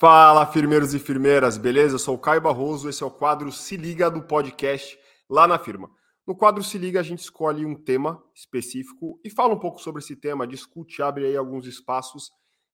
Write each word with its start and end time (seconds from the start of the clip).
Fala, 0.00 0.46
firmeiros 0.46 0.94
e 0.94 0.98
firmeiras, 1.00 1.58
beleza? 1.58 1.96
Eu 1.96 1.98
sou 1.98 2.14
o 2.14 2.18
Caio 2.18 2.40
Barroso, 2.40 2.88
esse 2.88 3.02
é 3.02 3.06
o 3.06 3.10
quadro 3.10 3.50
Se 3.50 3.76
Liga 3.76 4.08
do 4.08 4.22
podcast 4.22 4.96
lá 5.28 5.44
na 5.44 5.58
firma. 5.58 5.90
No 6.24 6.36
quadro 6.36 6.62
Se 6.62 6.78
Liga, 6.78 7.00
a 7.00 7.02
gente 7.02 7.18
escolhe 7.18 7.66
um 7.66 7.74
tema 7.74 8.22
específico 8.32 9.20
e 9.24 9.28
fala 9.28 9.54
um 9.54 9.58
pouco 9.58 9.82
sobre 9.82 10.00
esse 10.00 10.14
tema, 10.14 10.46
discute, 10.46 11.02
abre 11.02 11.26
aí 11.26 11.36
alguns 11.36 11.66
espaços 11.66 12.30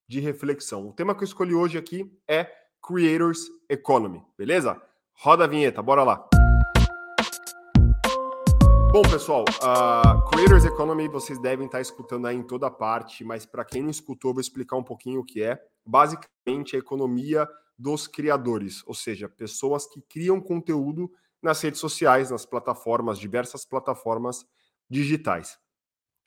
de 0.07 0.21
reflexão. 0.21 0.87
O 0.87 0.93
tema 0.93 1.15
que 1.15 1.23
eu 1.23 1.25
escolhi 1.25 1.55
hoje 1.55 1.79
aqui 1.79 2.13
é 2.29 2.47
Creators 2.87 3.41
Economy, 3.71 4.23
beleza? 4.37 4.79
Roda 5.15 5.45
a 5.45 5.47
vinheta, 5.47 5.81
bora 5.81 6.05
lá. 6.05 6.29
Bom, 8.93 9.01
pessoal, 9.11 9.47
uh, 9.63 10.29
Creators 10.29 10.67
Economy 10.67 11.09
vocês 11.09 11.41
devem 11.41 11.65
estar 11.65 11.81
escutando 11.81 12.27
aí 12.27 12.37
em 12.37 12.47
toda 12.47 12.71
parte, 12.71 13.25
mas 13.25 13.47
para 13.47 13.65
quem 13.65 13.83
não 13.83 13.89
escutou, 13.89 14.35
vou 14.35 14.43
explicar 14.43 14.77
um 14.77 14.85
pouquinho 14.85 15.21
o 15.21 15.25
que 15.25 15.43
é. 15.43 15.59
Basicamente, 15.85 16.77
a 16.77 16.79
economia 16.79 17.49
dos 17.79 18.07
criadores, 18.07 18.83
ou 18.87 18.95
seja, 18.95 19.29
pessoas 19.29 19.87
que 19.87 20.01
criam 20.01 20.41
conteúdo 20.41 21.11
nas 21.43 21.61
redes 21.61 21.81
sociais, 21.81 22.31
nas 22.31 22.47
plataformas, 22.47 23.19
diversas 23.19 23.65
plataformas 23.65 24.47
digitais. 24.89 25.59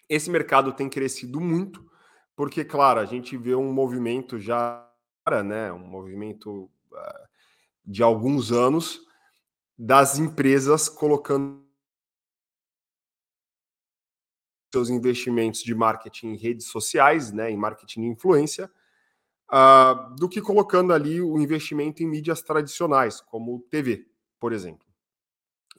Esse 0.08 0.30
mercado 0.30 0.72
tem 0.74 0.90
crescido 0.90 1.40
muito, 1.42 1.90
porque, 2.36 2.64
claro, 2.64 3.00
a 3.00 3.06
gente 3.06 3.36
vê 3.36 3.56
um 3.56 3.74
movimento 3.74 4.38
já, 4.38 4.88
né, 5.44 5.72
um 5.72 5.80
movimento 5.80 6.70
uh, 6.92 7.28
de 7.84 8.04
alguns 8.04 8.52
anos 8.52 9.02
das 9.78 10.20
empresas 10.20 10.88
colocando 10.88 11.66
seus 14.72 14.90
investimentos 14.90 15.62
de 15.64 15.74
marketing 15.74 16.28
em 16.28 16.38
redes 16.38 16.68
sociais, 16.68 17.32
né, 17.32 17.50
em 17.50 17.58
marketing 17.58 18.02
de 18.02 18.08
influência, 18.08 18.72
uh, 19.52 20.16
do 20.16 20.28
que 20.28 20.42
colocando 20.42 20.94
ali 20.94 21.22
o 21.22 21.38
investimento 21.40 22.04
em 22.04 22.08
mídias 22.08 22.42
tradicionais, 22.42 23.22
como 23.22 23.62
TV, 23.70 24.06
por 24.40 24.54
exemplo. 24.54 24.86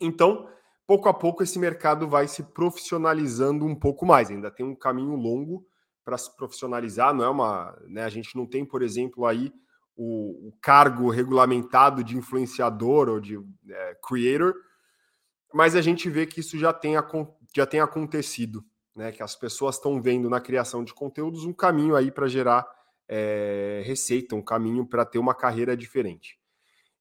Então, 0.01 0.49
pouco 0.87 1.09
a 1.09 1.15
pouco, 1.15 1.43
esse 1.43 1.59
mercado 1.59 2.09
vai 2.09 2.29
se 2.29 2.43
profissionalizando 2.43 3.65
um 3.65 3.75
pouco 3.75 4.07
mais. 4.07 4.31
Ainda 4.31 4.51
tem 4.51 4.65
um 4.65 4.75
caminho 4.75 5.15
longo 5.15 5.67
para 6.05 6.17
se 6.17 6.35
profissionalizar, 6.37 7.13
não 7.13 7.25
é 7.25 7.29
uma. 7.29 7.79
Né, 7.87 8.03
a 8.03 8.09
gente 8.09 8.35
não 8.37 8.47
tem, 8.47 8.65
por 8.65 8.83
exemplo, 8.83 9.27
aí 9.27 9.53
o, 9.95 10.49
o 10.49 10.53
cargo 10.63 11.11
regulamentado 11.11 12.03
de 12.05 12.17
influenciador 12.17 13.09
ou 13.09 13.21
de 13.21 13.39
é, 13.69 13.97
creator, 14.07 14.55
mas 15.53 15.75
a 15.75 15.83
gente 15.83 16.09
vê 16.09 16.25
que 16.25 16.41
isso 16.41 16.57
já 16.57 16.73
tem, 16.73 16.95
já 17.55 17.67
tem 17.67 17.81
acontecido 17.81 18.65
né, 18.95 19.13
que 19.13 19.23
as 19.23 19.35
pessoas 19.35 19.77
estão 19.77 20.01
vendo 20.01 20.31
na 20.31 20.41
criação 20.41 20.85
de 20.85 20.95
conteúdos 20.95 21.45
um 21.45 21.53
caminho 21.53 21.97
aí 21.97 22.11
para 22.11 22.29
gerar 22.29 22.67
é, 23.09 23.83
receita, 23.85 24.35
um 24.35 24.43
caminho 24.43 24.87
para 24.87 25.05
ter 25.05 25.19
uma 25.19 25.35
carreira 25.35 25.77
diferente. 25.77 26.39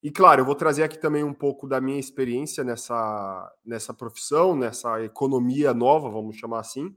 E 0.02 0.12
claro, 0.12 0.42
eu 0.42 0.46
vou 0.46 0.56
trazer 0.56 0.84
aqui 0.84 0.98
também 0.98 1.24
um 1.24 1.34
pouco 1.34 1.68
da 1.68 1.82
minha 1.82 2.00
experiência 2.00 2.64
nessa, 2.64 3.54
nessa 3.66 3.94
profissão, 3.94 4.56
nessa 4.56 5.04
economia 5.04 5.74
nova, 5.74 6.10
vamos 6.10 6.38
chamar 6.38 6.60
assim, 6.60 6.96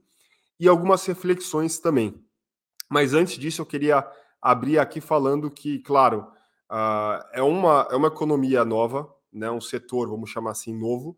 e 0.59 0.67
algumas 0.67 1.05
reflexões 1.05 1.79
também. 1.79 2.23
Mas 2.89 3.13
antes 3.13 3.37
disso, 3.37 3.61
eu 3.61 3.65
queria 3.65 4.07
abrir 4.41 4.77
aqui 4.77 5.01
falando 5.01 5.49
que, 5.49 5.79
claro, 5.79 6.27
uh, 6.71 7.23
é, 7.33 7.41
uma, 7.41 7.87
é 7.91 7.95
uma 7.95 8.07
economia 8.07 8.63
nova, 8.63 9.13
né, 9.31 9.49
um 9.49 9.61
setor, 9.61 10.09
vamos 10.09 10.29
chamar 10.29 10.51
assim, 10.51 10.77
novo, 10.77 11.17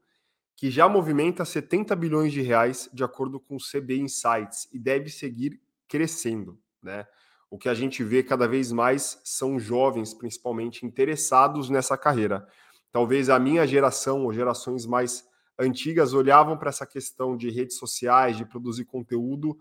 que 0.56 0.72
já 0.72 0.88
movimenta 0.88 1.44
70 1.44 1.96
bilhões 1.96 2.32
de 2.32 2.42
reais, 2.42 2.90
de 2.94 3.04
acordo 3.04 3.40
com 3.40 3.56
o 3.56 3.60
CB 3.60 3.98
Insights, 3.98 4.68
e 4.72 4.80
deve 4.80 5.10
seguir 5.10 5.60
crescendo. 5.88 6.60
Né? 6.82 7.06
O 7.54 7.58
que 7.59 7.70
a 7.70 7.73
gente 7.76 8.04
vê 8.04 8.23
cada 8.23 8.48
vez 8.48 8.72
mais 8.72 9.22
são 9.23 9.59
jovens, 9.59 10.12
principalmente, 10.12 10.88
interessados 10.88 11.70
nessa 11.70 11.96
carreira. 11.96 12.48
Talvez 12.92 13.30
a 13.30 13.38
minha 13.38 13.68
geração, 13.68 14.23
ou 14.23 14.34
gerações 14.34 14.88
mais 14.88 15.23
antigas, 15.59 16.16
olhavam 16.16 16.58
para 16.58 16.70
essa 16.70 16.84
questão 16.84 17.38
de 17.38 17.52
redes 17.52 17.78
sociais, 17.78 18.38
de 18.38 18.44
produzir 18.44 18.86
conteúdo, 18.86 19.56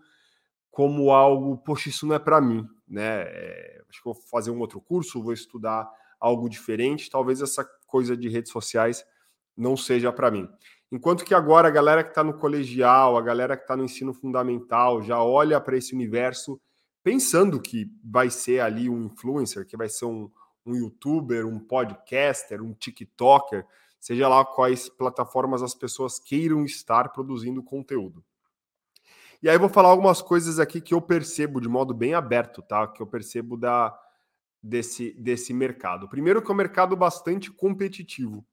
como 0.71 1.11
algo, 1.11 1.55
poxa, 1.59 1.89
isso 1.89 2.07
não 2.07 2.15
é 2.15 2.19
para 2.19 2.41
mim. 2.41 2.67
Né? 2.87 3.25
É, 3.27 3.81
acho 3.87 3.99
que 3.99 4.05
vou 4.05 4.15
fazer 4.15 4.49
um 4.49 4.59
outro 4.59 4.81
curso, 4.81 5.21
vou 5.21 5.31
estudar 5.31 5.87
algo 6.19 6.49
diferente. 6.49 7.11
Talvez 7.11 7.43
essa 7.43 7.63
coisa 7.85 8.17
de 8.17 8.27
redes 8.27 8.51
sociais 8.51 9.05
não 9.55 9.77
seja 9.77 10.11
para 10.11 10.31
mim. 10.31 10.49
Enquanto 10.91 11.23
que 11.23 11.35
agora 11.35 11.67
a 11.67 11.71
galera 11.71 12.03
que 12.03 12.09
está 12.09 12.23
no 12.23 12.33
colegial, 12.39 13.15
a 13.15 13.21
galera 13.21 13.55
que 13.55 13.65
está 13.65 13.77
no 13.77 13.83
ensino 13.83 14.15
fundamental, 14.15 14.99
já 15.03 15.21
olha 15.21 15.61
para 15.61 15.77
esse 15.77 15.93
universo 15.93 16.59
pensando 17.03 17.59
que 17.59 17.91
vai 18.03 18.29
ser 18.29 18.61
ali 18.61 18.89
um 18.89 19.05
influencer, 19.05 19.65
que 19.65 19.77
vai 19.77 19.89
ser 19.89 20.05
um, 20.05 20.31
um 20.65 20.75
youtuber, 20.75 21.45
um 21.45 21.59
podcaster, 21.59 22.61
um 22.61 22.73
TikToker, 22.73 23.65
seja 23.99 24.27
lá 24.27 24.45
quais 24.45 24.89
plataformas 24.89 25.61
as 25.61 25.75
pessoas 25.75 26.19
queiram 26.19 26.63
estar 26.65 27.09
produzindo 27.09 27.61
conteúdo. 27.61 28.23
E 29.41 29.49
aí 29.49 29.55
eu 29.55 29.59
vou 29.59 29.69
falar 29.69 29.89
algumas 29.89 30.21
coisas 30.21 30.57
aqui 30.59 30.79
que 30.79 30.93
eu 30.93 31.01
percebo 31.01 31.59
de 31.59 31.67
modo 31.67 31.93
bem 31.93 32.13
aberto, 32.13 32.61
tá? 32.61 32.87
Que 32.87 33.01
eu 33.01 33.07
percebo 33.07 33.57
da 33.57 33.97
desse, 34.61 35.11
desse 35.19 35.53
mercado. 35.53 36.07
Primeiro 36.07 36.41
que 36.41 36.49
é 36.49 36.53
um 36.53 36.57
mercado 36.57 36.95
bastante 36.95 37.51
competitivo 37.51 38.45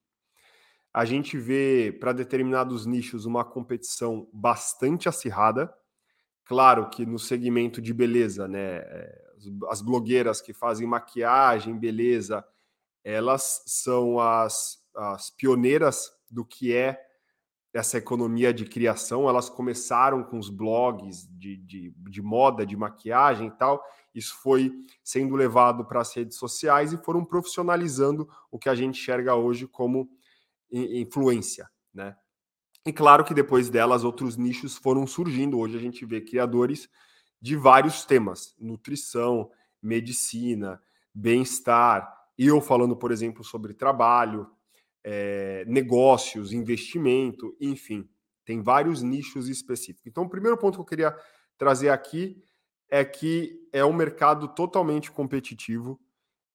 a 0.93 1.05
gente 1.05 1.39
vê 1.39 1.97
para 2.01 2.13
determinados 2.13 2.85
nichos 2.85 3.25
uma 3.25 3.45
competição 3.45 4.29
bastante 4.33 5.09
acirrada. 5.09 5.73
Claro 6.51 6.91
que 6.91 7.07
no 7.07 7.17
segmento 7.17 7.81
de 7.81 7.95
beleza, 7.95 8.49
né, 8.49 8.79
eh, 8.79 9.23
as 9.69 9.81
blogueiras 9.81 10.41
que 10.41 10.53
fazem 10.53 10.85
maquiagem, 10.85 11.79
beleza, 11.79 12.45
elas 13.05 13.63
são 13.67 14.19
as, 14.19 14.85
as 14.93 15.31
pioneiras 15.31 16.11
do 16.29 16.45
que 16.45 16.75
é 16.75 17.01
essa 17.73 17.99
economia 17.99 18.53
de 18.53 18.65
criação. 18.65 19.29
Elas 19.29 19.49
começaram 19.49 20.25
com 20.25 20.41
os 20.41 20.51
blogs 20.51 21.25
de, 21.31 21.57
de, 21.57 21.95
de 21.97 22.21
moda, 22.21 22.67
de 22.67 22.77
maquiagem 22.77 23.47
e 23.47 23.53
tal. 23.53 23.81
Isso 24.13 24.35
foi 24.43 24.73
sendo 25.05 25.37
levado 25.37 25.85
para 25.85 26.01
as 26.01 26.13
redes 26.13 26.37
sociais 26.37 26.93
e 26.93 26.97
foram 26.97 27.25
profissionalizando 27.25 28.29
o 28.51 28.59
que 28.59 28.69
a 28.69 28.75
gente 28.75 28.99
enxerga 28.99 29.37
hoje 29.37 29.69
como 29.69 30.11
influência, 30.69 31.71
né? 31.95 32.17
E 32.87 32.93
claro 32.93 33.25
que 33.25 33.35
depois 33.35 33.69
delas 33.69 34.05
outros 34.05 34.37
nichos 34.37 34.77
foram 34.77 35.07
surgindo. 35.07 35.59
Hoje 35.59 35.77
a 35.77 35.81
gente 35.81 36.05
vê 36.07 36.21
criadores 36.21 36.89
de 37.41 37.57
vários 37.57 38.05
temas: 38.05 38.55
nutrição, 38.59 39.51
medicina, 39.83 40.81
bem-estar. 41.15 42.11
Eu 42.39 42.61
falando, 42.61 42.97
por 42.97 43.13
exemplo, 43.13 43.45
sobre 43.45 43.75
trabalho, 43.75 44.51
é, 45.05 45.65
negócios, 45.67 46.53
investimento, 46.53 47.55
enfim, 47.61 48.09
tem 48.45 48.63
vários 48.63 49.03
nichos 49.03 49.49
específicos. 49.49 50.07
Então, 50.07 50.25
o 50.25 50.31
primeiro 50.31 50.57
ponto 50.57 50.77
que 50.77 50.81
eu 50.81 50.87
queria 50.87 51.17
trazer 51.59 51.91
aqui 51.91 52.43
é 52.89 53.05
que 53.05 53.61
é 53.73 53.85
um 53.85 53.93
mercado 53.93 54.49
totalmente 54.49 55.11
competitivo. 55.11 56.01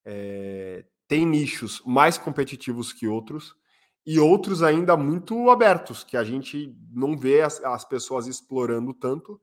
É, 0.03 0.85
tem 1.07 1.25
nichos 1.25 1.81
mais 1.85 2.17
competitivos 2.17 2.91
que 2.91 3.07
outros 3.07 3.55
e 4.05 4.19
outros 4.19 4.61
ainda 4.61 4.95
muito 4.95 5.49
abertos, 5.49 6.03
que 6.03 6.15
a 6.15 6.23
gente 6.23 6.75
não 6.91 7.17
vê 7.17 7.41
as, 7.41 7.63
as 7.63 7.83
pessoas 7.83 8.27
explorando 8.27 8.93
tanto, 8.93 9.41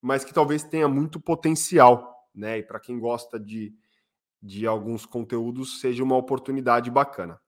mas 0.00 0.24
que 0.24 0.32
talvez 0.32 0.64
tenha 0.64 0.88
muito 0.88 1.20
potencial, 1.20 2.28
né? 2.34 2.58
E 2.58 2.62
para 2.62 2.80
quem 2.80 2.98
gosta 2.98 3.38
de, 3.38 3.74
de 4.42 4.66
alguns 4.66 5.04
conteúdos, 5.04 5.80
seja 5.80 6.02
uma 6.02 6.16
oportunidade 6.16 6.90
bacana. 6.90 7.38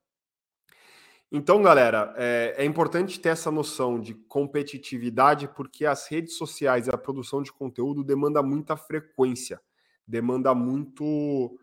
Então, 1.33 1.63
galera, 1.63 2.13
é, 2.17 2.57
é, 2.59 2.65
importante 2.65 3.21
ter 3.21 3.29
essa 3.29 3.53
noção 3.53 4.01
de 4.01 4.15
competitividade, 4.15 5.47
porque 5.47 5.87
as 5.87 6.09
redes 6.09 6.37
sociais 6.37 6.89
e 6.89 6.91
a 6.91 6.99
produção 6.99 7.41
de 7.41 7.53
conteúdo 7.53 8.03
demanda 8.03 8.43
muita 8.43 8.77
frequência, 8.77 9.61
demanda 10.05 10.53
muito 10.57 11.57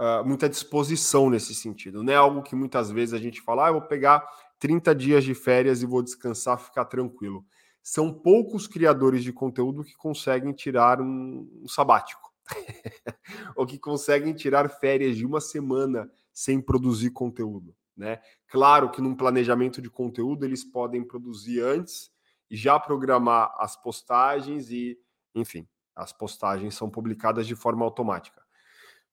uh, 0.00 0.24
muita 0.26 0.48
disposição 0.48 1.28
nesse 1.28 1.54
sentido. 1.54 2.02
Não 2.02 2.12
é 2.12 2.16
algo 2.16 2.42
que 2.42 2.56
muitas 2.56 2.90
vezes 2.90 3.12
a 3.12 3.18
gente 3.18 3.40
fala, 3.42 3.66
ah, 3.66 3.68
eu 3.68 3.74
vou 3.74 3.82
pegar 3.82 4.26
30 4.58 4.94
dias 4.94 5.24
de 5.24 5.34
férias 5.34 5.82
e 5.82 5.86
vou 5.86 6.02
descansar, 6.02 6.58
ficar 6.58 6.86
tranquilo. 6.86 7.44
São 7.82 8.12
poucos 8.12 8.66
criadores 8.66 9.22
de 9.22 9.32
conteúdo 9.32 9.84
que 9.84 9.94
conseguem 9.94 10.52
tirar 10.52 11.00
um, 11.00 11.48
um 11.62 11.68
sabático, 11.68 12.32
ou 13.54 13.66
que 13.66 13.78
conseguem 13.78 14.34
tirar 14.34 14.68
férias 14.68 15.16
de 15.16 15.26
uma 15.26 15.40
semana 15.40 16.10
sem 16.32 16.60
produzir 16.60 17.10
conteúdo. 17.10 17.74
Né? 17.96 18.20
Claro 18.48 18.90
que 18.90 19.02
num 19.02 19.14
planejamento 19.14 19.82
de 19.82 19.90
conteúdo 19.90 20.44
eles 20.44 20.64
podem 20.64 21.04
produzir 21.04 21.60
antes 21.60 22.10
e 22.50 22.56
já 22.56 22.78
programar 22.78 23.54
as 23.58 23.76
postagens 23.76 24.70
e, 24.70 24.98
enfim, 25.34 25.68
as 25.94 26.12
postagens 26.12 26.74
são 26.74 26.88
publicadas 26.88 27.46
de 27.46 27.54
forma 27.54 27.84
automática. 27.84 28.42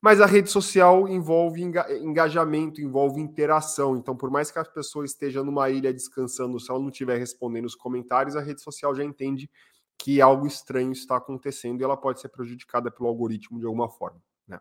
Mas 0.00 0.20
a 0.20 0.26
rede 0.26 0.48
social 0.48 1.08
envolve 1.08 1.60
engajamento, 1.60 2.80
envolve 2.80 3.20
interação. 3.20 3.96
Então, 3.96 4.16
por 4.16 4.30
mais 4.30 4.50
que 4.50 4.58
a 4.58 4.64
pessoa 4.64 5.04
esteja 5.04 5.42
numa 5.42 5.68
ilha 5.70 5.92
descansando, 5.92 6.60
se 6.60 6.70
ela 6.70 6.78
não 6.78 6.88
estiver 6.88 7.18
respondendo 7.18 7.64
os 7.64 7.74
comentários, 7.74 8.36
a 8.36 8.40
rede 8.40 8.62
social 8.62 8.94
já 8.94 9.02
entende 9.02 9.50
que 9.98 10.20
algo 10.20 10.46
estranho 10.46 10.92
está 10.92 11.16
acontecendo 11.16 11.80
e 11.80 11.84
ela 11.84 11.96
pode 11.96 12.20
ser 12.20 12.28
prejudicada 12.28 12.90
pelo 12.90 13.08
algoritmo 13.08 13.58
de 13.58 13.66
alguma 13.66 13.88
forma. 13.88 14.22
Né? 14.46 14.60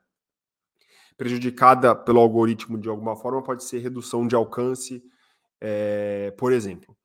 prejudicada 1.16 1.96
pelo 1.96 2.20
algoritmo 2.20 2.78
de 2.78 2.90
alguma 2.90 3.16
forma, 3.16 3.44
pode 3.44 3.64
ser 3.64 3.80
redução 3.80 4.28
de 4.28 4.36
alcance, 4.36 5.04
é, 5.62 6.32
por 6.38 6.52
exemplo. 6.52 6.96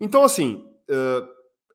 Então, 0.00 0.22
assim, 0.22 0.64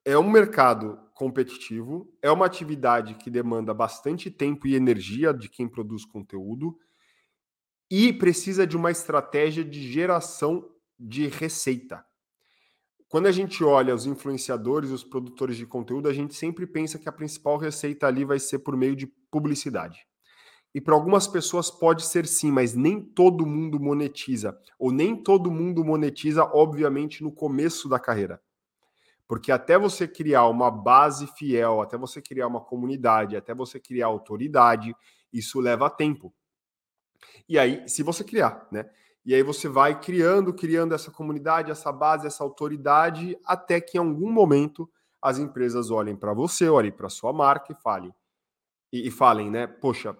é 0.05 0.17
um 0.17 0.29
mercado 0.29 0.99
competitivo, 1.23 2.13
é 2.21 2.29
uma 2.29 2.45
atividade 2.45 3.15
que 3.15 3.29
demanda 3.29 3.73
bastante 3.73 4.29
tempo 4.29 4.67
e 4.67 4.75
energia 4.75 5.33
de 5.33 5.47
quem 5.47 5.69
produz 5.69 6.03
conteúdo 6.03 6.77
e 7.89 8.11
precisa 8.11 8.67
de 8.67 8.75
uma 8.75 8.91
estratégia 8.91 9.63
de 9.63 9.89
geração 9.89 10.69
de 10.99 11.27
receita. 11.27 12.03
Quando 13.07 13.27
a 13.27 13.31
gente 13.31 13.63
olha 13.63 13.95
os 13.95 14.05
influenciadores, 14.05 14.89
os 14.89 15.01
produtores 15.01 15.55
de 15.55 15.65
conteúdo, 15.65 16.09
a 16.09 16.13
gente 16.13 16.35
sempre 16.35 16.67
pensa 16.67 16.99
que 16.99 17.07
a 17.07 17.11
principal 17.13 17.55
receita 17.55 18.05
ali 18.05 18.25
vai 18.25 18.37
ser 18.37 18.59
por 18.59 18.75
meio 18.75 18.93
de 18.93 19.07
publicidade. 19.31 20.05
E 20.75 20.81
para 20.81 20.93
algumas 20.93 21.25
pessoas 21.25 21.71
pode 21.71 22.05
ser 22.05 22.27
sim, 22.27 22.51
mas 22.51 22.75
nem 22.75 22.99
todo 22.99 23.45
mundo 23.45 23.79
monetiza. 23.79 24.59
Ou 24.77 24.91
nem 24.91 25.15
todo 25.15 25.49
mundo 25.49 25.85
monetiza, 25.85 26.43
obviamente, 26.43 27.23
no 27.23 27.31
começo 27.31 27.87
da 27.87 27.97
carreira. 27.97 28.41
Porque 29.27 29.51
até 29.51 29.77
você 29.77 30.07
criar 30.07 30.47
uma 30.47 30.69
base 30.69 31.27
fiel, 31.27 31.81
até 31.81 31.97
você 31.97 32.21
criar 32.21 32.47
uma 32.47 32.61
comunidade, 32.61 33.35
até 33.35 33.53
você 33.53 33.79
criar 33.79 34.07
autoridade, 34.07 34.95
isso 35.31 35.59
leva 35.59 35.89
tempo. 35.89 36.33
E 37.47 37.57
aí, 37.57 37.87
se 37.87 38.03
você 38.03 38.23
criar, 38.23 38.67
né? 38.71 38.89
E 39.25 39.33
aí 39.33 39.41
você 39.41 39.69
vai 39.69 39.99
criando, 39.99 40.53
criando 40.53 40.93
essa 40.93 41.09
comunidade, 41.09 41.71
essa 41.71 41.91
base, 41.91 42.27
essa 42.27 42.43
autoridade, 42.43 43.37
até 43.45 43.79
que 43.79 43.97
em 43.97 44.01
algum 44.01 44.29
momento 44.29 44.89
as 45.21 45.39
empresas 45.39 45.89
olhem 45.89 46.15
para 46.15 46.33
você, 46.33 46.67
olhem 46.67 46.91
para 46.91 47.07
sua 47.07 47.31
marca 47.31 47.71
e 47.71 47.75
falem. 47.75 48.13
E, 48.91 49.07
e, 49.07 49.11
falem, 49.11 49.49
né? 49.49 49.65
Poxa, 49.65 50.17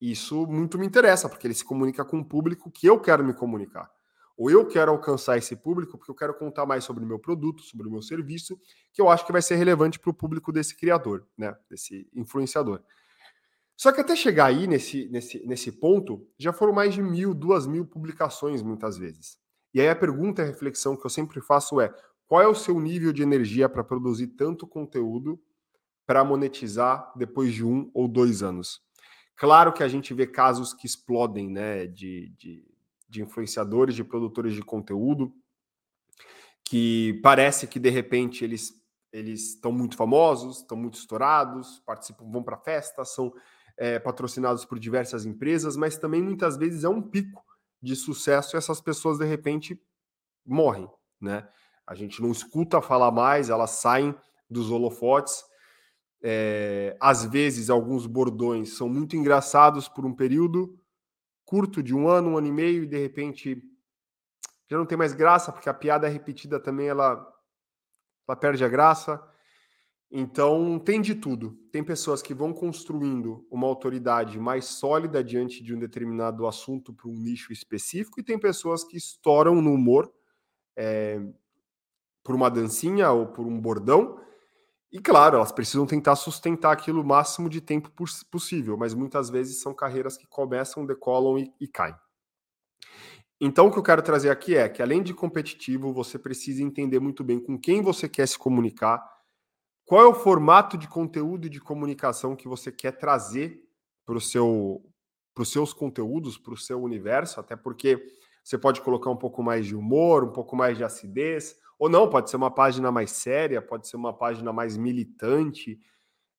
isso 0.00 0.46
muito 0.46 0.78
me 0.78 0.86
interessa, 0.86 1.28
porque 1.28 1.46
ele 1.46 1.54
se 1.54 1.64
comunica 1.64 2.04
com 2.04 2.20
o 2.20 2.24
público 2.24 2.70
que 2.70 2.86
eu 2.86 3.00
quero 3.00 3.24
me 3.24 3.34
comunicar. 3.34 3.90
Ou 4.36 4.50
eu 4.50 4.66
quero 4.66 4.92
alcançar 4.92 5.38
esse 5.38 5.56
público 5.56 5.96
porque 5.96 6.10
eu 6.10 6.14
quero 6.14 6.34
contar 6.34 6.66
mais 6.66 6.84
sobre 6.84 7.02
o 7.02 7.06
meu 7.06 7.18
produto, 7.18 7.62
sobre 7.62 7.88
o 7.88 7.90
meu 7.90 8.02
serviço, 8.02 8.60
que 8.92 9.00
eu 9.00 9.08
acho 9.08 9.24
que 9.24 9.32
vai 9.32 9.40
ser 9.40 9.56
relevante 9.56 9.98
para 9.98 10.10
o 10.10 10.14
público 10.14 10.52
desse 10.52 10.76
criador, 10.76 11.26
né? 11.38 11.56
Desse 11.70 12.08
influenciador. 12.14 12.82
Só 13.76 13.92
que 13.92 14.00
até 14.00 14.14
chegar 14.14 14.46
aí 14.46 14.66
nesse, 14.66 15.08
nesse, 15.08 15.46
nesse 15.46 15.72
ponto, 15.72 16.26
já 16.38 16.52
foram 16.52 16.72
mais 16.72 16.94
de 16.94 17.02
mil, 17.02 17.34
duas 17.34 17.66
mil 17.66 17.86
publicações 17.86 18.62
muitas 18.62 18.96
vezes. 18.98 19.38
E 19.72 19.80
aí 19.80 19.88
a 19.88 19.96
pergunta 19.96 20.42
a 20.42 20.46
reflexão 20.46 20.96
que 20.96 21.04
eu 21.04 21.10
sempre 21.10 21.40
faço 21.40 21.80
é: 21.80 21.94
qual 22.26 22.42
é 22.42 22.48
o 22.48 22.54
seu 22.54 22.78
nível 22.80 23.12
de 23.12 23.22
energia 23.22 23.68
para 23.68 23.84
produzir 23.84 24.28
tanto 24.28 24.66
conteúdo 24.66 25.40
para 26.06 26.24
monetizar 26.24 27.12
depois 27.16 27.52
de 27.52 27.64
um 27.64 27.90
ou 27.92 28.08
dois 28.08 28.42
anos? 28.42 28.80
Claro 29.36 29.72
que 29.72 29.82
a 29.82 29.88
gente 29.88 30.14
vê 30.14 30.26
casos 30.26 30.72
que 30.72 30.86
explodem, 30.86 31.50
né? 31.50 31.86
De, 31.86 32.30
de 32.38 32.75
de 33.08 33.22
influenciadores, 33.22 33.94
de 33.94 34.04
produtores 34.04 34.54
de 34.54 34.62
conteúdo, 34.62 35.32
que 36.64 37.20
parece 37.22 37.66
que 37.66 37.78
de 37.78 37.90
repente 37.90 38.44
eles 38.44 38.84
eles 39.12 39.54
estão 39.54 39.72
muito 39.72 39.96
famosos, 39.96 40.58
estão 40.58 40.76
muito 40.76 40.98
estourados, 40.98 41.80
participam, 41.86 42.30
vão 42.30 42.42
para 42.42 42.58
festas, 42.58 43.14
são 43.14 43.32
é, 43.76 43.98
patrocinados 43.98 44.64
por 44.66 44.78
diversas 44.78 45.24
empresas, 45.24 45.74
mas 45.74 45.96
também 45.96 46.22
muitas 46.22 46.56
vezes 46.58 46.84
é 46.84 46.88
um 46.88 47.00
pico 47.00 47.42
de 47.80 47.96
sucesso 47.96 48.54
e 48.54 48.58
essas 48.58 48.80
pessoas 48.80 49.18
de 49.18 49.24
repente 49.24 49.80
morrem, 50.44 50.88
né? 51.20 51.48
A 51.86 51.94
gente 51.94 52.20
não 52.20 52.32
escuta 52.32 52.82
falar 52.82 53.12
mais, 53.12 53.48
elas 53.48 53.70
saem 53.70 54.14
dos 54.50 54.70
holofotes. 54.70 55.44
É, 56.20 56.96
às 57.00 57.24
vezes, 57.24 57.70
alguns 57.70 58.06
bordões 58.06 58.76
são 58.76 58.88
muito 58.88 59.16
engraçados 59.16 59.88
por 59.88 60.04
um 60.04 60.12
período, 60.12 60.76
curto 61.46 61.82
de 61.82 61.94
um 61.94 62.08
ano, 62.08 62.30
um 62.30 62.36
ano 62.36 62.48
e 62.48 62.52
meio, 62.52 62.82
e 62.82 62.86
de 62.86 62.98
repente 62.98 63.62
já 64.68 64.76
não 64.76 64.84
tem 64.84 64.98
mais 64.98 65.14
graça, 65.14 65.52
porque 65.52 65.68
a 65.68 65.74
piada 65.74 66.08
repetida 66.08 66.58
também 66.60 66.88
ela, 66.88 67.24
ela 68.28 68.36
perde 68.36 68.64
a 68.64 68.68
graça. 68.68 69.22
Então, 70.10 70.78
tem 70.78 71.00
de 71.00 71.14
tudo. 71.14 71.56
Tem 71.72 71.82
pessoas 71.82 72.20
que 72.20 72.34
vão 72.34 72.52
construindo 72.52 73.46
uma 73.50 73.66
autoridade 73.66 74.38
mais 74.38 74.64
sólida 74.64 75.22
diante 75.22 75.62
de 75.62 75.74
um 75.74 75.78
determinado 75.78 76.46
assunto 76.46 76.92
para 76.92 77.08
um 77.08 77.14
nicho 77.14 77.52
específico, 77.52 78.20
e 78.20 78.24
tem 78.24 78.38
pessoas 78.38 78.84
que 78.84 78.96
estouram 78.96 79.62
no 79.62 79.72
humor 79.72 80.12
é, 80.76 81.20
por 82.24 82.34
uma 82.34 82.50
dancinha 82.50 83.10
ou 83.12 83.26
por 83.26 83.46
um 83.46 83.60
bordão, 83.60 84.20
e 84.96 84.98
claro, 84.98 85.36
elas 85.36 85.52
precisam 85.52 85.84
tentar 85.84 86.16
sustentar 86.16 86.72
aquilo 86.72 87.02
o 87.02 87.04
máximo 87.04 87.50
de 87.50 87.60
tempo 87.60 87.92
possível, 88.30 88.78
mas 88.78 88.94
muitas 88.94 89.28
vezes 89.28 89.60
são 89.60 89.74
carreiras 89.74 90.16
que 90.16 90.26
começam, 90.26 90.86
decolam 90.86 91.36
e, 91.36 91.52
e 91.60 91.68
caem. 91.68 91.94
Então, 93.38 93.66
o 93.66 93.70
que 93.70 93.78
eu 93.78 93.82
quero 93.82 94.00
trazer 94.00 94.30
aqui 94.30 94.56
é 94.56 94.66
que, 94.70 94.80
além 94.80 95.02
de 95.02 95.12
competitivo, 95.12 95.92
você 95.92 96.18
precisa 96.18 96.62
entender 96.62 96.98
muito 96.98 97.22
bem 97.22 97.38
com 97.38 97.60
quem 97.60 97.82
você 97.82 98.08
quer 98.08 98.26
se 98.26 98.38
comunicar, 98.38 99.06
qual 99.84 100.00
é 100.00 100.06
o 100.06 100.14
formato 100.14 100.78
de 100.78 100.88
conteúdo 100.88 101.46
e 101.46 101.50
de 101.50 101.60
comunicação 101.60 102.34
que 102.34 102.48
você 102.48 102.72
quer 102.72 102.92
trazer 102.92 103.62
para 104.06 104.18
seu, 104.18 104.82
os 105.38 105.52
seus 105.52 105.74
conteúdos, 105.74 106.38
para 106.38 106.54
o 106.54 106.56
seu 106.56 106.82
universo, 106.82 107.38
até 107.38 107.54
porque 107.54 108.02
você 108.42 108.56
pode 108.56 108.80
colocar 108.80 109.10
um 109.10 109.16
pouco 109.16 109.42
mais 109.42 109.66
de 109.66 109.76
humor, 109.76 110.24
um 110.24 110.32
pouco 110.32 110.56
mais 110.56 110.78
de 110.78 110.84
acidez, 110.84 111.54
ou 111.78 111.88
não, 111.88 112.08
pode 112.08 112.30
ser 112.30 112.36
uma 112.36 112.50
página 112.50 112.90
mais 112.90 113.10
séria, 113.10 113.60
pode 113.60 113.86
ser 113.86 113.96
uma 113.96 114.12
página 114.12 114.52
mais 114.52 114.76
militante. 114.76 115.78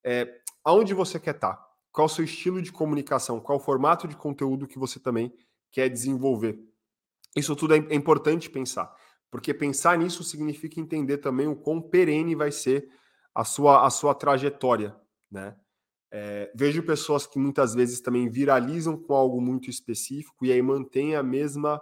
É, 0.03 0.41
aonde 0.63 0.93
você 0.93 1.19
quer 1.19 1.35
estar? 1.35 1.53
Tá? 1.53 1.67
Qual 1.91 2.05
o 2.05 2.09
seu 2.09 2.25
estilo 2.25 2.61
de 2.61 2.71
comunicação? 2.71 3.39
Qual 3.39 3.57
o 3.57 3.61
formato 3.61 4.07
de 4.07 4.15
conteúdo 4.15 4.67
que 4.67 4.79
você 4.79 4.99
também 4.99 5.33
quer 5.71 5.89
desenvolver? 5.89 6.59
Isso 7.35 7.55
tudo 7.55 7.75
é, 7.75 7.77
é 7.77 7.95
importante 7.95 8.49
pensar, 8.49 8.91
porque 9.29 9.53
pensar 9.53 9.97
nisso 9.97 10.23
significa 10.23 10.79
entender 10.79 11.17
também 11.17 11.47
o 11.47 11.55
quão 11.55 11.81
perene 11.81 12.33
vai 12.35 12.51
ser 12.51 12.89
a 13.33 13.43
sua, 13.43 13.85
a 13.85 13.89
sua 13.89 14.15
trajetória, 14.15 14.95
né? 15.29 15.55
É, 16.09 16.51
vejo 16.55 16.81
pessoas 16.83 17.27
que 17.27 17.37
muitas 17.37 17.75
vezes 17.75 17.99
também 17.99 18.29
viralizam 18.29 18.97
com 18.97 19.13
algo 19.13 19.41
muito 19.41 19.69
específico 19.69 20.45
e 20.45 20.53
aí 20.53 20.61
mantém 20.61 21.17
a 21.17 21.21
mesma, 21.21 21.81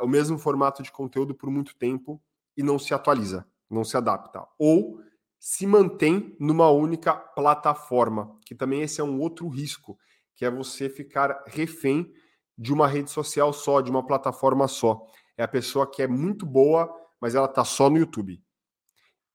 o 0.00 0.08
mesmo 0.08 0.36
formato 0.36 0.82
de 0.82 0.90
conteúdo 0.90 1.36
por 1.36 1.48
muito 1.48 1.76
tempo 1.76 2.20
e 2.58 2.62
não 2.64 2.76
se 2.76 2.92
atualiza, 2.92 3.46
não 3.70 3.84
se 3.84 3.96
adapta. 3.96 4.44
Ou 4.58 5.00
se 5.38 5.64
mantém 5.64 6.36
numa 6.40 6.68
única 6.68 7.14
plataforma, 7.14 8.36
que 8.44 8.52
também 8.52 8.82
esse 8.82 9.00
é 9.00 9.04
um 9.04 9.20
outro 9.20 9.46
risco, 9.46 9.96
que 10.34 10.44
é 10.44 10.50
você 10.50 10.90
ficar 10.90 11.44
refém 11.46 12.12
de 12.58 12.72
uma 12.72 12.88
rede 12.88 13.12
social 13.12 13.52
só, 13.52 13.80
de 13.80 13.88
uma 13.92 14.04
plataforma 14.04 14.66
só. 14.66 15.06
É 15.36 15.44
a 15.44 15.48
pessoa 15.48 15.88
que 15.88 16.02
é 16.02 16.08
muito 16.08 16.44
boa, 16.44 16.92
mas 17.20 17.36
ela 17.36 17.46
está 17.46 17.64
só 17.64 17.88
no 17.88 17.96
YouTube. 17.96 18.42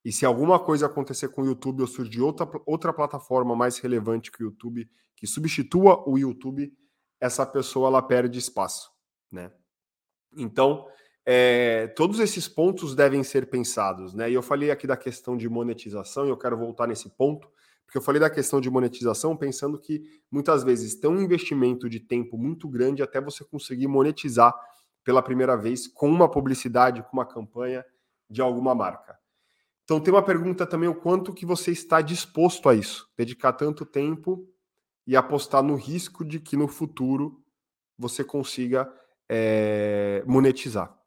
E 0.04 0.12
se 0.12 0.26
alguma 0.26 0.60
coisa 0.60 0.88
acontecer 0.88 1.30
com 1.30 1.44
o 1.44 1.46
YouTube 1.46 1.80
ou 1.80 1.88
surgir 1.88 2.20
outra, 2.20 2.46
outra 2.66 2.92
plataforma 2.92 3.56
mais 3.56 3.78
relevante 3.78 4.30
que 4.30 4.44
o 4.44 4.48
YouTube, 4.48 4.90
que 5.16 5.26
substitua 5.26 6.04
o 6.06 6.18
YouTube, 6.18 6.74
essa 7.22 7.46
pessoa 7.46 7.88
ela 7.88 8.02
perde 8.02 8.38
espaço, 8.38 8.92
né? 9.32 9.50
Então, 10.36 10.86
é, 11.26 11.88
todos 11.96 12.20
esses 12.20 12.48
pontos 12.48 12.96
devem 12.96 13.24
ser 13.24 13.50
pensados, 13.50 14.14
né? 14.14 14.30
E 14.30 14.34
eu 14.34 14.42
falei 14.42 14.72
aqui 14.72 14.86
da 14.86 14.98
questão 14.98 15.38
de 15.38 15.48
monetização, 15.48 16.26
e 16.26 16.30
eu 16.30 16.38
quero 16.38 16.58
voltar 16.58 16.88
nesse 16.88 17.10
ponto, 17.10 17.50
porque 17.86 17.98
eu 17.98 18.02
falei 18.02 18.20
da 18.20 18.30
questão 18.30 18.60
de 18.60 18.70
monetização 18.70 19.38
pensando 19.38 19.80
que 19.80 20.02
muitas 20.30 20.64
vezes 20.64 20.96
tem 20.96 21.10
um 21.10 21.22
investimento 21.22 21.90
de 21.90 22.00
tempo 22.00 22.38
muito 22.38 22.68
grande 22.68 23.04
até 23.04 23.22
você 23.22 23.44
conseguir 23.44 23.88
monetizar 23.88 24.54
pela 25.04 25.22
primeira 25.22 25.56
vez 25.56 25.88
com 25.88 26.10
uma 26.10 26.30
publicidade, 26.30 27.04
com 27.04 27.14
uma 27.14 27.26
campanha 27.26 27.86
de 28.30 28.42
alguma 28.42 28.74
marca. 28.74 29.18
Então 29.84 30.00
tem 30.00 30.14
uma 30.14 30.24
pergunta 30.24 30.66
também 30.66 30.90
o 30.90 30.96
quanto 30.96 31.34
que 31.34 31.46
você 31.46 31.72
está 31.72 32.02
disposto 32.02 32.70
a 32.70 32.74
isso, 32.74 33.10
dedicar 33.18 33.54
tanto 33.54 33.86
tempo 33.86 34.48
e 35.06 35.16
apostar 35.16 35.62
no 35.62 35.76
risco 35.76 36.24
de 36.24 36.40
que 36.40 36.56
no 36.56 36.68
futuro 36.68 37.44
você 37.98 38.24
consiga 38.24 38.92
é, 39.30 40.24
monetizar. 40.26 40.98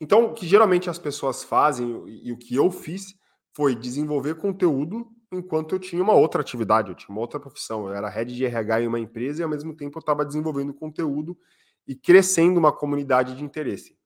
Então, 0.00 0.26
o 0.26 0.34
que 0.34 0.46
geralmente 0.46 0.88
as 0.88 0.98
pessoas 0.98 1.42
fazem, 1.42 2.04
e 2.22 2.32
o 2.32 2.38
que 2.38 2.54
eu 2.54 2.70
fiz, 2.70 3.14
foi 3.54 3.74
desenvolver 3.74 4.36
conteúdo 4.36 5.08
enquanto 5.32 5.74
eu 5.74 5.78
tinha 5.78 6.02
uma 6.02 6.14
outra 6.14 6.40
atividade, 6.40 6.90
eu 6.90 6.94
tinha 6.94 7.10
uma 7.10 7.20
outra 7.20 7.38
profissão. 7.40 7.86
Eu 7.86 7.94
era 7.94 8.08
head 8.08 8.34
de 8.34 8.44
RH 8.44 8.82
em 8.82 8.86
uma 8.86 9.00
empresa 9.00 9.40
e, 9.40 9.44
ao 9.44 9.50
mesmo 9.50 9.74
tempo, 9.74 9.98
eu 9.98 10.00
estava 10.00 10.24
desenvolvendo 10.24 10.72
conteúdo 10.72 11.36
e 11.86 11.94
crescendo 11.94 12.58
uma 12.58 12.72
comunidade 12.72 13.36
de 13.36 13.44
interesse. 13.44 13.96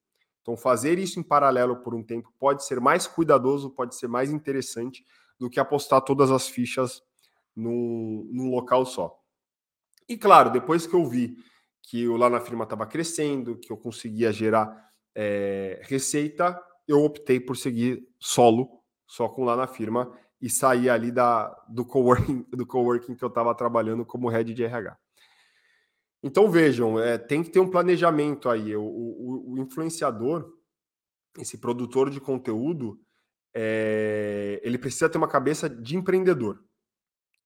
Então, 0.41 0.57
fazer 0.57 0.99
isso 0.99 1.21
em 1.21 1.23
paralelo 1.23 1.77
por 1.77 1.95
um 1.95 2.03
tempo 2.03 2.33
pode 2.39 2.65
ser 2.65 2.81
mais 2.81 3.07
cuidadoso, 3.07 3.71
pode 3.71 3.95
ser 3.95 4.09
mais 4.09 4.33
interessante 4.33 5.05
do 5.39 5.49
que 5.49 5.61
apostar 5.61 6.01
todas 6.01 6.31
as 6.31 6.49
fichas 6.49 7.03
num, 7.55 8.29
num 8.33 8.51
local 8.51 8.85
só. 8.85 9.17
E, 10.09 10.17
claro, 10.17 10.51
depois 10.51 10.87
que 10.87 10.95
eu 10.95 11.07
vi 11.07 11.37
que 11.83 12.09
o 12.09 12.17
lá 12.17 12.29
na 12.29 12.41
firma 12.41 12.65
estava 12.65 12.87
crescendo, 12.87 13.57
que 13.57 13.71
eu 13.71 13.77
conseguia 13.77 14.33
gerar 14.33 14.92
é, 15.15 15.81
receita, 15.85 16.61
eu 16.87 17.03
optei 17.03 17.39
por 17.41 17.57
seguir 17.57 18.07
solo, 18.21 18.83
só 19.07 19.29
com 19.29 19.45
lá 19.45 19.57
na 19.57 19.67
firma, 19.67 20.17
e 20.41 20.51
sair 20.51 20.91
ali 20.91 21.13
da, 21.13 21.49
do, 21.69 21.85
coworking, 21.85 22.45
do 22.51 22.67
coworking 22.67 23.15
que 23.15 23.25
eu 23.25 23.29
estava 23.29 23.55
trabalhando 23.55 24.05
como 24.05 24.29
head 24.29 24.53
de 24.53 24.65
RH. 24.65 24.97
Então 26.23 26.51
vejam, 26.51 26.99
é, 26.99 27.19
tem 27.19 27.43
que 27.43 27.51
ter 27.51 27.61
um 27.61 27.71
planejamento 27.71 28.49
aí. 28.49 28.77
O, 28.77 28.83
o, 28.83 29.53
o 29.53 29.59
influenciador, 29.59 30.53
esse 31.39 31.59
produtor 31.59 32.11
de 32.11 32.21
conteúdo, 32.21 33.01
é, 33.55 34.61
ele 34.63 34.79
precisa 34.79 35.09
ter 35.09 35.19
uma 35.19 35.29
cabeça 35.29 35.69
de 35.69 35.97
empreendedor, 35.97 36.63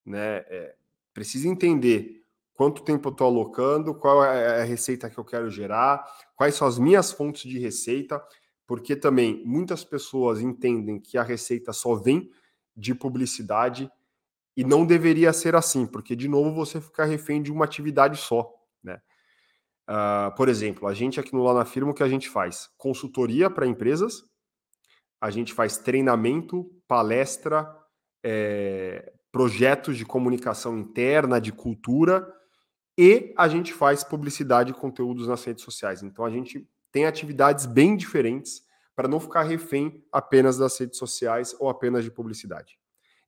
né? 0.04 0.38
É, 0.48 0.76
precisa 1.12 1.48
entender 1.48 2.22
quanto 2.56 2.82
tempo 2.82 3.08
eu 3.08 3.12
estou 3.12 3.26
alocando, 3.26 3.94
qual 3.94 4.24
é 4.24 4.62
a 4.62 4.64
receita 4.64 5.10
que 5.10 5.18
eu 5.18 5.24
quero 5.24 5.50
gerar, 5.50 6.04
quais 6.34 6.54
são 6.54 6.66
as 6.66 6.78
minhas 6.78 7.12
fontes 7.12 7.42
de 7.42 7.58
receita, 7.58 8.22
porque 8.66 8.96
também 8.96 9.42
muitas 9.44 9.84
pessoas 9.84 10.40
entendem 10.40 10.98
que 10.98 11.18
a 11.18 11.22
receita 11.22 11.72
só 11.72 11.94
vem 11.94 12.30
de 12.74 12.94
publicidade 12.94 13.90
e 14.56 14.64
não 14.64 14.86
deveria 14.86 15.32
ser 15.32 15.54
assim, 15.54 15.86
porque 15.86 16.16
de 16.16 16.28
novo 16.28 16.54
você 16.54 16.80
fica 16.80 17.04
refém 17.04 17.42
de 17.42 17.52
uma 17.52 17.64
atividade 17.64 18.16
só, 18.16 18.50
né? 18.82 19.00
Uh, 19.88 20.34
por 20.34 20.48
exemplo, 20.48 20.88
a 20.88 20.94
gente 20.94 21.20
aqui 21.20 21.32
no 21.32 21.44
Lá 21.44 21.54
na 21.54 21.64
Firma, 21.64 21.92
o 21.92 21.94
que 21.94 22.02
a 22.02 22.08
gente 22.08 22.28
faz? 22.28 22.68
Consultoria 22.76 23.48
para 23.48 23.66
empresas, 23.66 24.24
a 25.20 25.30
gente 25.30 25.52
faz 25.52 25.78
treinamento, 25.78 26.68
palestra, 26.88 27.72
é, 28.24 29.12
projetos 29.30 29.96
de 29.96 30.04
comunicação 30.04 30.78
interna, 30.78 31.40
de 31.40 31.52
cultura, 31.52 32.26
e 32.96 33.34
a 33.36 33.46
gente 33.46 33.72
faz 33.72 34.02
publicidade 34.02 34.70
e 34.70 34.74
conteúdos 34.74 35.28
nas 35.28 35.44
redes 35.44 35.62
sociais. 35.62 36.02
Então 36.02 36.24
a 36.24 36.30
gente 36.30 36.68
tem 36.90 37.04
atividades 37.04 37.66
bem 37.66 37.96
diferentes 37.96 38.62
para 38.94 39.06
não 39.06 39.20
ficar 39.20 39.42
refém 39.42 40.02
apenas 40.10 40.56
das 40.56 40.78
redes 40.78 40.98
sociais 40.98 41.54
ou 41.60 41.68
apenas 41.68 42.02
de 42.02 42.10
publicidade. 42.10 42.78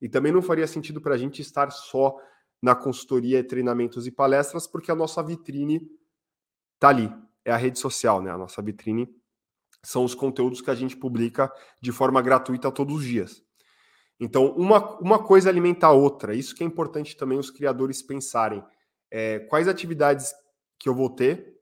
E 0.01 0.09
também 0.09 0.31
não 0.31 0.41
faria 0.41 0.65
sentido 0.65 0.99
para 0.99 1.13
a 1.13 1.17
gente 1.17 1.41
estar 1.41 1.69
só 1.71 2.17
na 2.61 2.73
consultoria, 2.73 3.43
treinamentos 3.43 4.07
e 4.07 4.11
palestras, 4.11 4.65
porque 4.65 4.91
a 4.91 4.95
nossa 4.95 5.21
vitrine 5.21 5.87
está 6.75 6.89
ali, 6.89 7.13
é 7.45 7.51
a 7.51 7.57
rede 7.57 7.77
social, 7.77 8.21
né? 8.21 8.31
A 8.31 8.37
nossa 8.37 8.61
vitrine 8.61 9.07
são 9.83 10.03
os 10.03 10.15
conteúdos 10.15 10.61
que 10.61 10.71
a 10.71 10.75
gente 10.75 10.97
publica 10.97 11.51
de 11.81 11.91
forma 11.91 12.21
gratuita 12.21 12.71
todos 12.71 12.95
os 12.95 13.03
dias. 13.03 13.43
Então, 14.19 14.51
uma, 14.57 14.97
uma 14.99 15.23
coisa 15.23 15.49
alimenta 15.49 15.87
a 15.87 15.91
outra. 15.91 16.35
Isso 16.35 16.53
que 16.53 16.63
é 16.63 16.67
importante 16.67 17.15
também 17.15 17.37
os 17.37 17.49
criadores 17.49 18.01
pensarem 18.01 18.63
é, 19.11 19.39
quais 19.39 19.67
atividades 19.67 20.33
que 20.77 20.87
eu 20.87 20.95
vou 20.95 21.09
ter 21.09 21.59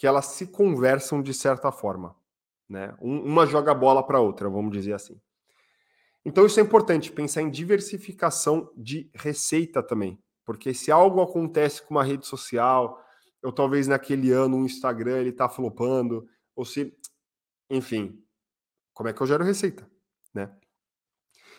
que 0.00 0.06
elas 0.06 0.26
se 0.26 0.46
conversam 0.46 1.20
de 1.20 1.34
certa 1.34 1.70
forma. 1.70 2.16
Né? 2.66 2.96
Um, 3.02 3.20
uma 3.20 3.44
joga 3.44 3.74
bola 3.74 4.02
para 4.02 4.16
a 4.16 4.20
outra, 4.22 4.48
vamos 4.48 4.72
dizer 4.72 4.94
assim. 4.94 5.20
Então 6.24 6.46
isso 6.46 6.58
é 6.58 6.62
importante, 6.62 7.12
pensar 7.12 7.42
em 7.42 7.50
diversificação 7.50 8.72
de 8.74 9.10
receita 9.14 9.82
também. 9.82 10.18
Porque 10.42 10.72
se 10.72 10.90
algo 10.90 11.20
acontece 11.20 11.82
com 11.82 11.94
uma 11.94 12.02
rede 12.02 12.26
social, 12.26 12.98
ou 13.42 13.52
talvez 13.52 13.86
naquele 13.86 14.30
ano 14.30 14.56
o 14.56 14.64
Instagram 14.64 15.18
ele 15.18 15.30
está 15.30 15.50
flopando, 15.50 16.26
ou 16.56 16.64
se, 16.64 16.96
enfim, 17.68 18.24
como 18.94 19.10
é 19.10 19.12
que 19.12 19.20
eu 19.20 19.26
gero 19.26 19.44
receita, 19.44 19.86
né? 20.32 20.50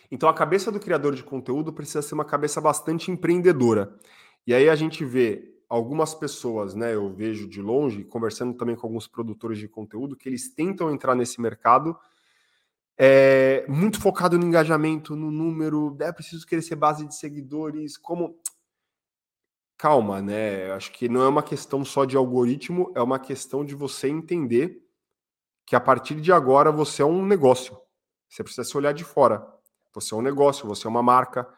Então 0.09 0.27
a 0.27 0.33
cabeça 0.33 0.71
do 0.71 0.79
criador 0.79 1.15
de 1.15 1.23
conteúdo 1.23 1.71
precisa 1.71 2.01
ser 2.01 2.15
uma 2.15 2.25
cabeça 2.25 2.59
bastante 2.59 3.11
empreendedora. 3.11 3.97
E 4.45 4.53
aí 4.53 4.69
a 4.69 4.75
gente 4.75 5.05
vê 5.05 5.53
algumas 5.69 6.13
pessoas, 6.13 6.75
né, 6.75 6.93
eu 6.93 7.13
vejo 7.13 7.47
de 7.47 7.61
longe, 7.61 8.03
conversando 8.03 8.53
também 8.53 8.75
com 8.75 8.87
alguns 8.87 9.07
produtores 9.07 9.57
de 9.57 9.67
conteúdo, 9.67 10.17
que 10.17 10.27
eles 10.27 10.53
tentam 10.53 10.91
entrar 10.91 11.15
nesse 11.15 11.39
mercado 11.39 11.97
é, 13.03 13.65
muito 13.67 13.99
focado 13.99 14.37
no 14.37 14.45
engajamento, 14.45 15.15
no 15.15 15.31
número, 15.31 15.97
é 15.99 16.11
preciso 16.11 16.45
crescer 16.45 16.75
base 16.75 17.03
de 17.07 17.15
seguidores, 17.15 17.97
como 17.97 18.39
calma, 19.75 20.21
né? 20.21 20.71
Acho 20.73 20.91
que 20.91 21.09
não 21.09 21.23
é 21.23 21.27
uma 21.27 21.41
questão 21.41 21.83
só 21.83 22.05
de 22.05 22.15
algoritmo, 22.15 22.91
é 22.95 23.01
uma 23.01 23.17
questão 23.17 23.65
de 23.65 23.73
você 23.73 24.07
entender 24.07 24.85
que 25.65 25.75
a 25.75 25.79
partir 25.79 26.21
de 26.21 26.31
agora 26.31 26.71
você 26.71 27.01
é 27.01 27.05
um 27.05 27.25
negócio. 27.25 27.75
Você 28.29 28.43
precisa 28.43 28.63
se 28.63 28.77
olhar 28.77 28.93
de 28.93 29.03
fora. 29.03 29.43
Você 29.93 30.13
é 30.13 30.17
um 30.17 30.21
negócio, 30.21 30.67
você 30.67 30.85
é 30.85 30.89
uma 30.89 31.01
marca, 31.01 31.51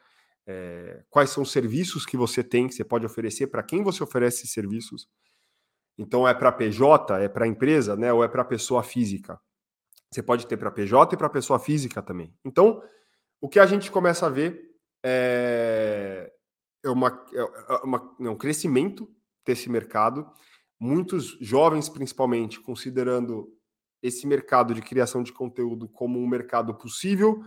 é, 0.45 1.03
quais 1.09 1.29
são 1.29 1.43
os 1.43 1.51
serviços 1.51 2.05
que 2.05 2.17
você 2.17 2.43
tem, 2.43 2.67
que 2.67 2.75
você 2.75 2.83
pode 2.83 3.05
oferecer, 3.05 3.47
para 3.47 3.63
quem 3.63 3.83
você 3.83 4.03
oferece 4.03 4.39
esses 4.39 4.51
serviços. 4.51 5.07
Então, 5.97 6.27
é 6.27 6.33
para 6.33 6.51
PJ, 6.51 7.19
é 7.19 7.29
para 7.29 7.47
empresa, 7.47 7.95
né, 7.95 8.12
ou 8.12 8.23
é 8.23 8.27
para 8.27 8.43
pessoa 8.43 8.83
física? 8.83 9.39
Você 10.12 10.21
pode 10.21 10.45
ter 10.47 10.57
para 10.57 10.71
PJ 10.71 11.13
e 11.13 11.17
para 11.17 11.29
pessoa 11.29 11.59
física 11.59 12.01
também. 12.01 12.33
Então, 12.43 12.83
o 13.41 13.50
que 13.50 13.59
a 13.59 13.65
gente 13.65 13.91
começa 13.91 14.25
a 14.25 14.29
ver 14.29 14.73
é, 15.03 16.31
é, 16.83 16.89
uma, 16.89 17.25
é, 17.33 17.43
uma, 17.83 18.15
é 18.19 18.29
um 18.29 18.38
crescimento 18.38 19.09
desse 19.45 19.69
mercado. 19.69 20.29
Muitos 20.79 21.38
jovens, 21.41 21.89
principalmente, 21.89 22.59
considerando 22.59 23.51
esse 24.01 24.27
mercado 24.27 24.73
de 24.73 24.81
criação 24.81 25.23
de 25.23 25.31
conteúdo 25.31 25.88
como 25.88 26.19
um 26.19 26.27
mercado 26.27 26.73
possível 26.75 27.43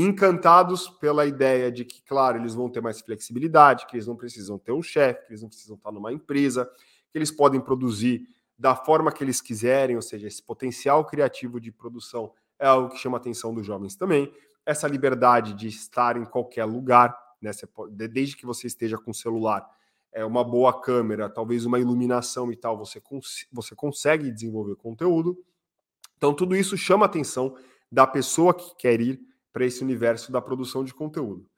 encantados 0.00 0.88
pela 0.88 1.26
ideia 1.26 1.72
de 1.72 1.84
que, 1.84 2.02
claro, 2.02 2.38
eles 2.38 2.54
vão 2.54 2.68
ter 2.68 2.80
mais 2.80 3.00
flexibilidade, 3.00 3.86
que 3.86 3.96
eles 3.96 4.06
não 4.06 4.16
precisam 4.16 4.58
ter 4.58 4.72
um 4.72 4.82
chefe, 4.82 5.26
que 5.26 5.32
eles 5.32 5.42
não 5.42 5.48
precisam 5.48 5.76
estar 5.76 5.90
numa 5.90 6.12
empresa, 6.12 6.70
que 7.10 7.18
eles 7.18 7.30
podem 7.30 7.60
produzir 7.60 8.28
da 8.56 8.76
forma 8.76 9.10
que 9.10 9.24
eles 9.24 9.40
quiserem, 9.40 9.96
ou 9.96 10.02
seja, 10.02 10.26
esse 10.26 10.42
potencial 10.42 11.04
criativo 11.04 11.60
de 11.60 11.72
produção 11.72 12.32
é 12.58 12.66
algo 12.66 12.90
que 12.90 12.98
chama 12.98 13.16
a 13.16 13.20
atenção 13.20 13.54
dos 13.54 13.66
jovens 13.66 13.96
também. 13.96 14.32
Essa 14.64 14.86
liberdade 14.86 15.54
de 15.54 15.68
estar 15.68 16.16
em 16.16 16.24
qualquer 16.24 16.64
lugar, 16.64 17.16
né, 17.40 17.50
desde 18.08 18.36
que 18.36 18.44
você 18.46 18.66
esteja 18.66 18.98
com 18.98 19.10
o 19.10 19.14
celular, 19.14 19.68
é 20.12 20.24
uma 20.24 20.44
boa 20.44 20.80
câmera, 20.80 21.28
talvez 21.28 21.64
uma 21.64 21.78
iluminação 21.78 22.52
e 22.52 22.56
tal, 22.56 22.76
você, 22.76 23.00
cons 23.00 23.46
você 23.52 23.74
consegue 23.74 24.30
desenvolver 24.30 24.76
conteúdo. 24.76 25.38
Então, 26.16 26.34
tudo 26.34 26.56
isso 26.56 26.76
chama 26.76 27.04
a 27.04 27.08
atenção 27.08 27.56
da 27.90 28.06
pessoa 28.06 28.52
que 28.52 28.74
quer 28.76 29.00
ir 29.00 29.20
para 29.52 29.64
esse 29.64 29.82
universo 29.82 30.30
da 30.30 30.40
produção 30.40 30.84
de 30.84 30.94
conteúdo. 30.94 31.48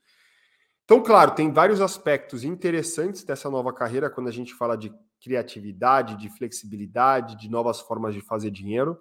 Então, 0.84 1.02
claro, 1.02 1.34
tem 1.34 1.52
vários 1.52 1.80
aspectos 1.80 2.42
interessantes 2.42 3.22
dessa 3.22 3.48
nova 3.48 3.72
carreira 3.72 4.10
quando 4.10 4.28
a 4.28 4.32
gente 4.32 4.52
fala 4.54 4.76
de 4.76 4.92
criatividade, 5.20 6.16
de 6.16 6.28
flexibilidade, 6.30 7.36
de 7.36 7.48
novas 7.48 7.80
formas 7.80 8.14
de 8.14 8.20
fazer 8.20 8.50
dinheiro. 8.50 8.98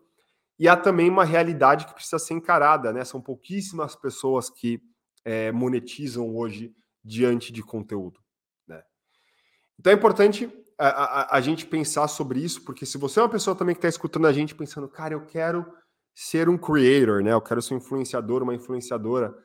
E 0.60 0.68
há 0.68 0.76
também 0.76 1.10
uma 1.10 1.24
realidade 1.24 1.86
que 1.86 1.94
precisa 1.94 2.20
ser 2.20 2.34
encarada, 2.34 2.92
né? 2.92 3.04
São 3.06 3.22
pouquíssimas 3.22 3.96
pessoas 3.96 4.50
que 4.50 4.82
é, 5.24 5.52
monetizam 5.52 6.36
hoje 6.36 6.76
diante 7.04 7.52
de 7.52 7.64
conteúdo. 7.64 8.20
Né? 8.68 8.82
Então 9.80 9.92
é 9.92 9.96
importante 9.96 10.50
a, 10.78 10.88
a, 10.88 11.38
a, 11.38 11.42
gente 11.42 11.66
pensar 11.66 12.08
sobre 12.08 12.40
isso, 12.40 12.64
porque 12.64 12.86
se 12.86 12.98
você 12.98 13.20
é 13.20 13.24
uma 13.24 13.30
pessoa 13.30 13.56
também 13.56 13.74
que 13.74 13.80
está 13.80 13.90
escutando 13.90 14.28
a 14.28 14.34
gente 14.34 14.56
pensando, 14.56 14.88
cara, 14.88 15.14
eu 15.14 15.26
quero 15.26 15.66
ser 16.14 16.50
um 16.50 16.58
creator, 16.58 17.24
né? 17.24 17.34
Eu 17.34 17.42
quero 17.42 17.62
ser 17.62 17.74
um 17.74 17.78
influenciador, 17.78 18.44
uma 18.44 18.56
influenciadora. 18.56 19.36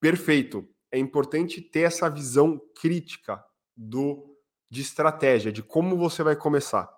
Perfeito. 0.00 0.68
É 0.90 0.98
importante 0.98 1.60
ter 1.60 1.80
essa 1.80 2.08
visão 2.08 2.60
crítica 2.80 3.44
do 3.76 4.32
de 4.70 4.80
estratégia, 4.80 5.52
de 5.52 5.62
como 5.62 5.96
você 5.96 6.22
vai 6.22 6.34
começar. 6.34 6.90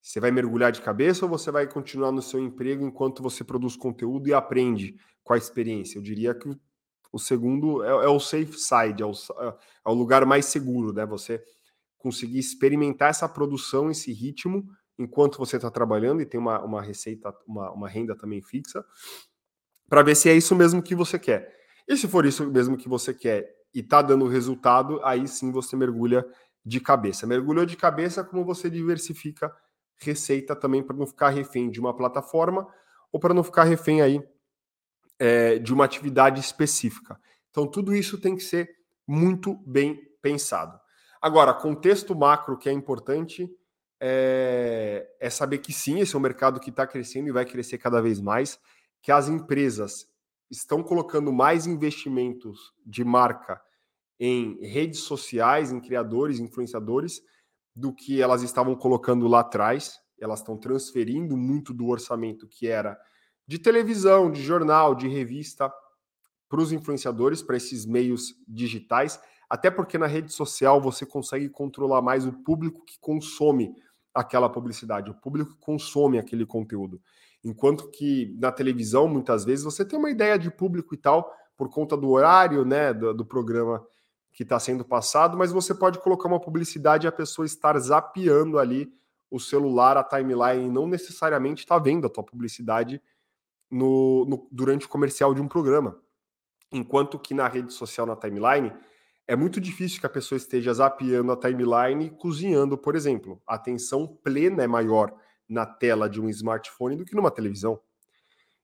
Você 0.00 0.20
vai 0.20 0.30
mergulhar 0.30 0.70
de 0.70 0.82
cabeça 0.82 1.24
ou 1.24 1.30
você 1.30 1.50
vai 1.50 1.66
continuar 1.66 2.12
no 2.12 2.22
seu 2.22 2.38
emprego 2.38 2.84
enquanto 2.84 3.22
você 3.22 3.42
produz 3.42 3.74
conteúdo 3.74 4.28
e 4.28 4.34
aprende 4.34 4.96
com 5.22 5.32
a 5.32 5.36
experiência? 5.36 5.98
Eu 5.98 6.02
diria 6.02 6.34
que 6.34 6.54
o 7.10 7.18
segundo 7.18 7.82
é, 7.82 7.88
é 7.88 8.08
o 8.08 8.20
safe 8.20 8.58
side, 8.58 9.02
é 9.02 9.06
o, 9.06 9.12
é 9.12 9.88
o 9.88 9.94
lugar 9.94 10.26
mais 10.26 10.46
seguro, 10.46 10.92
né? 10.92 11.06
Você 11.06 11.42
conseguir 11.96 12.38
experimentar 12.38 13.10
essa 13.10 13.28
produção, 13.28 13.90
esse 13.90 14.12
ritmo 14.12 14.68
enquanto 14.98 15.38
você 15.38 15.56
está 15.56 15.70
trabalhando 15.70 16.22
e 16.22 16.26
tem 16.26 16.38
uma, 16.38 16.62
uma 16.62 16.82
receita, 16.82 17.34
uma, 17.46 17.70
uma 17.72 17.88
renda 17.88 18.16
também 18.16 18.40
fixa, 18.40 18.84
para 19.88 20.02
ver 20.02 20.14
se 20.14 20.28
é 20.28 20.34
isso 20.34 20.54
mesmo 20.54 20.82
que 20.82 20.94
você 20.94 21.18
quer. 21.18 21.52
E 21.86 21.96
se 21.96 22.08
for 22.08 22.24
isso 22.24 22.50
mesmo 22.50 22.76
que 22.76 22.88
você 22.88 23.12
quer 23.12 23.54
e 23.74 23.80
está 23.80 24.00
dando 24.00 24.26
resultado, 24.26 25.00
aí 25.04 25.26
sim 25.28 25.50
você 25.50 25.76
mergulha 25.76 26.24
de 26.64 26.80
cabeça. 26.80 27.26
Mergulhou 27.26 27.66
de 27.66 27.76
cabeça 27.76 28.24
como 28.24 28.44
você 28.44 28.70
diversifica 28.70 29.54
receita 29.96 30.56
também 30.56 30.82
para 30.82 30.96
não 30.96 31.06
ficar 31.06 31.30
refém 31.30 31.70
de 31.70 31.80
uma 31.80 31.94
plataforma 31.94 32.66
ou 33.12 33.20
para 33.20 33.34
não 33.34 33.44
ficar 33.44 33.64
refém 33.64 34.00
aí 34.02 34.22
é, 35.18 35.58
de 35.58 35.72
uma 35.72 35.84
atividade 35.84 36.40
específica. 36.40 37.20
Então 37.50 37.66
tudo 37.66 37.94
isso 37.94 38.20
tem 38.20 38.34
que 38.34 38.42
ser 38.42 38.70
muito 39.06 39.54
bem 39.66 40.00
pensado. 40.22 40.80
Agora, 41.20 41.54
contexto 41.54 42.14
macro 42.14 42.58
que 42.58 42.68
é 42.68 42.72
importante 42.72 43.48
é, 44.06 45.08
é 45.18 45.30
saber 45.30 45.58
que 45.58 45.72
sim, 45.72 46.00
esse 46.00 46.14
é 46.14 46.18
um 46.18 46.20
mercado 46.20 46.60
que 46.60 46.68
está 46.68 46.86
crescendo 46.86 47.26
e 47.26 47.32
vai 47.32 47.46
crescer 47.46 47.78
cada 47.78 48.02
vez 48.02 48.20
mais, 48.20 48.60
que 49.00 49.10
as 49.10 49.30
empresas 49.30 50.06
estão 50.50 50.82
colocando 50.82 51.32
mais 51.32 51.66
investimentos 51.66 52.74
de 52.84 53.02
marca 53.02 53.58
em 54.20 54.58
redes 54.60 55.00
sociais, 55.00 55.72
em 55.72 55.80
criadores, 55.80 56.38
influenciadores, 56.38 57.22
do 57.74 57.94
que 57.94 58.20
elas 58.20 58.42
estavam 58.42 58.76
colocando 58.76 59.26
lá 59.26 59.40
atrás. 59.40 59.98
Elas 60.20 60.40
estão 60.40 60.58
transferindo 60.58 61.34
muito 61.34 61.72
do 61.72 61.88
orçamento 61.88 62.46
que 62.46 62.68
era 62.68 62.98
de 63.46 63.58
televisão, 63.58 64.30
de 64.30 64.42
jornal, 64.42 64.94
de 64.94 65.08
revista, 65.08 65.72
para 66.46 66.60
os 66.60 66.72
influenciadores, 66.72 67.42
para 67.42 67.56
esses 67.56 67.86
meios 67.86 68.34
digitais, 68.46 69.18
Até 69.48 69.70
porque 69.70 69.96
na 69.96 70.06
rede 70.06 70.32
social 70.32 70.80
você 70.80 71.06
consegue 71.06 71.48
controlar 71.48 72.02
mais 72.02 72.26
o 72.26 72.32
público 72.32 72.84
que 72.84 72.98
consome 72.98 73.74
aquela 74.14 74.48
publicidade, 74.48 75.10
o 75.10 75.14
público 75.14 75.56
consome 75.58 76.18
aquele 76.18 76.46
conteúdo. 76.46 77.00
Enquanto 77.42 77.90
que 77.90 78.34
na 78.38 78.52
televisão, 78.52 79.08
muitas 79.08 79.44
vezes, 79.44 79.64
você 79.64 79.84
tem 79.84 79.98
uma 79.98 80.10
ideia 80.10 80.38
de 80.38 80.50
público 80.50 80.94
e 80.94 80.96
tal, 80.96 81.30
por 81.56 81.68
conta 81.68 81.96
do 81.96 82.10
horário 82.10 82.64
né, 82.64 82.94
do, 82.94 83.12
do 83.12 83.24
programa 83.24 83.84
que 84.32 84.42
está 84.42 84.58
sendo 84.58 84.84
passado, 84.84 85.36
mas 85.36 85.52
você 85.52 85.74
pode 85.74 85.98
colocar 86.00 86.28
uma 86.28 86.40
publicidade 86.40 87.06
e 87.06 87.08
a 87.08 87.12
pessoa 87.12 87.46
estar 87.46 87.78
zapeando 87.78 88.58
ali 88.58 88.92
o 89.30 89.38
celular, 89.38 89.96
a 89.96 90.04
timeline, 90.04 90.68
não 90.68 90.86
necessariamente 90.86 91.62
está 91.62 91.78
vendo 91.78 92.06
a 92.06 92.10
tua 92.10 92.24
publicidade 92.24 93.00
no, 93.70 94.24
no, 94.26 94.48
durante 94.50 94.86
o 94.86 94.88
comercial 94.88 95.34
de 95.34 95.40
um 95.40 95.48
programa. 95.48 96.00
Enquanto 96.72 97.18
que 97.18 97.34
na 97.34 97.46
rede 97.46 97.72
social, 97.72 98.06
na 98.06 98.16
timeline, 98.16 98.72
é 99.26 99.34
muito 99.34 99.60
difícil 99.60 100.00
que 100.00 100.06
a 100.06 100.10
pessoa 100.10 100.36
esteja 100.36 100.72
zapeando 100.72 101.32
a 101.32 101.36
timeline 101.36 102.06
e 102.06 102.10
cozinhando, 102.10 102.76
por 102.76 102.94
exemplo. 102.94 103.40
A 103.46 103.54
atenção 103.54 104.06
plena 104.06 104.62
é 104.62 104.66
maior 104.66 105.14
na 105.48 105.64
tela 105.64 106.08
de 106.08 106.20
um 106.20 106.28
smartphone 106.28 106.96
do 106.96 107.04
que 107.04 107.14
numa 107.14 107.30
televisão. 107.30 107.80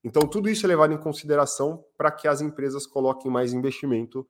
Então, 0.02 0.22
tudo 0.22 0.48
isso 0.48 0.64
é 0.64 0.68
levado 0.68 0.92
em 0.92 0.98
consideração 0.98 1.84
para 1.96 2.10
que 2.10 2.26
as 2.26 2.40
empresas 2.40 2.86
coloquem 2.86 3.30
mais 3.30 3.52
investimento 3.52 4.26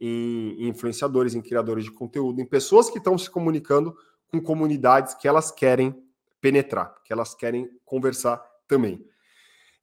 em, 0.00 0.68
influenciadores, 0.68 1.34
em 1.34 1.40
criadores 1.40 1.84
de 1.84 1.92
conteúdo, 1.92 2.40
em 2.40 2.46
pessoas 2.46 2.90
que 2.90 2.98
estão 2.98 3.16
se 3.16 3.30
comunicando 3.30 3.96
com 4.28 4.40
comunidades 4.40 5.14
que 5.14 5.28
elas 5.28 5.50
querem 5.50 5.94
penetrar, 6.40 6.94
que 7.04 7.12
elas 7.12 7.34
querem 7.34 7.68
conversar 7.84 8.42
também. 8.66 9.04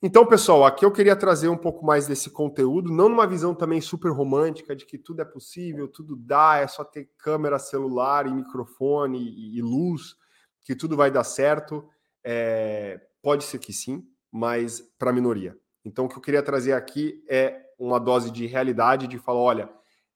Então, 0.02 0.26
pessoal, 0.26 0.66
aqui 0.66 0.86
eu 0.86 0.94
queria 0.94 1.14
trazer 1.14 1.50
um 1.50 1.58
pouco 1.58 1.86
mais 1.86 2.08
desse 2.08 2.30
conteúdo, 2.30 2.90
não 2.90 3.10
numa 3.10 3.28
visão 3.28 3.54
também 3.54 3.82
super 3.82 4.14
romântica 4.14 4.74
de 4.74 4.86
que 4.86 4.98
tudo 4.98 5.22
é 5.22 5.26
possível, 5.26 5.90
tudo 5.90 6.16
dá, 6.16 6.56
é 6.56 6.68
só 6.68 6.86
ter 6.86 7.10
câmera, 7.18 7.60
celular 7.60 8.26
e 8.26 8.32
microfone 8.32 9.20
e, 9.20 9.62
luz, 9.62 10.16
que 10.62 10.74
tudo 10.74 10.96
vai 10.96 11.12
dar 11.12 11.26
certo. 11.26 11.86
É, 12.24 13.02
pode 13.22 13.44
ser 13.44 13.60
que 13.60 13.74
sim, 13.74 14.08
mas 14.32 14.80
para 14.98 15.10
a 15.10 15.14
minoria. 15.14 15.58
Então, 15.84 16.06
o 16.06 16.10
que 16.10 16.16
eu 16.16 16.22
queria 16.22 16.42
trazer 16.42 16.72
aqui 16.72 17.22
é 17.30 17.62
uma 17.78 18.00
dose 18.00 18.32
de 18.32 18.46
realidade, 18.46 19.06
de 19.06 19.18
falar: 19.18 19.42
olha, 19.42 19.70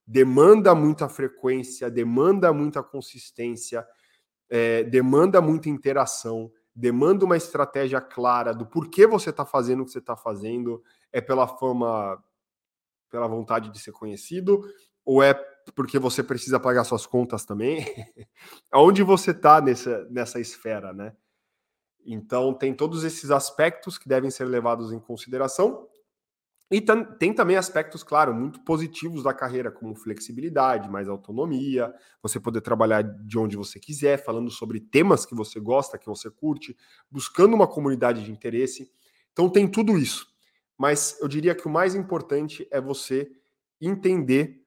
demanda 0.07 0.73
muita 0.73 1.09
frequência, 1.09 1.91
demanda 1.91 2.53
muita 2.53 2.81
consistência, 2.81 3.85
é, 4.49 4.85
demanda 4.85 5.41
muita 5.41 5.67
interação 5.67 6.49
demanda 6.75 7.25
uma 7.25 7.37
estratégia 7.37 8.01
clara 8.01 8.53
do 8.53 8.65
porquê 8.65 9.05
você 9.05 9.29
está 9.29 9.45
fazendo 9.45 9.81
o 9.81 9.85
que 9.85 9.91
você 9.91 9.99
está 9.99 10.15
fazendo, 10.15 10.83
é 11.11 11.21
pela 11.21 11.47
fama, 11.47 12.21
pela 13.09 13.27
vontade 13.27 13.69
de 13.69 13.79
ser 13.79 13.91
conhecido, 13.91 14.61
ou 15.05 15.21
é 15.21 15.33
porque 15.75 15.99
você 15.99 16.23
precisa 16.23 16.59
pagar 16.59 16.83
suas 16.83 17.05
contas 17.05 17.45
também? 17.45 17.85
Aonde 18.71 19.03
você 19.03 19.31
está 19.31 19.61
nessa, 19.61 20.05
nessa 20.09 20.39
esfera, 20.39 20.93
né? 20.93 21.15
Então, 22.05 22.53
tem 22.53 22.73
todos 22.73 23.03
esses 23.03 23.31
aspectos 23.31 23.97
que 23.97 24.09
devem 24.09 24.29
ser 24.29 24.45
levados 24.45 24.91
em 24.91 24.99
consideração 24.99 25.87
e 26.71 26.81
tem 27.19 27.33
também 27.33 27.55
aspectos, 27.55 28.03
claro, 28.03 28.33
muito 28.33 28.59
positivos 28.61 29.21
da 29.21 29.33
carreira, 29.33 29.71
como 29.71 29.95
flexibilidade, 29.95 30.89
mais 30.89 31.07
autonomia, 31.07 31.93
você 32.21 32.39
poder 32.39 32.61
trabalhar 32.61 33.03
de 33.03 33.37
onde 33.37 33.55
você 33.55 33.79
quiser, 33.79 34.17
falando 34.17 34.49
sobre 34.49 34.79
temas 34.79 35.25
que 35.25 35.35
você 35.35 35.59
gosta, 35.59 35.99
que 35.99 36.07
você 36.07 36.31
curte, 36.31 36.75
buscando 37.11 37.53
uma 37.53 37.67
comunidade 37.67 38.23
de 38.23 38.31
interesse. 38.31 38.91
Então 39.31 39.49
tem 39.49 39.67
tudo 39.67 39.97
isso. 39.97 40.27
Mas 40.77 41.15
eu 41.21 41.27
diria 41.27 41.53
que 41.53 41.67
o 41.67 41.71
mais 41.71 41.93
importante 41.93 42.67
é 42.71 42.81
você 42.81 43.29
entender 43.79 44.63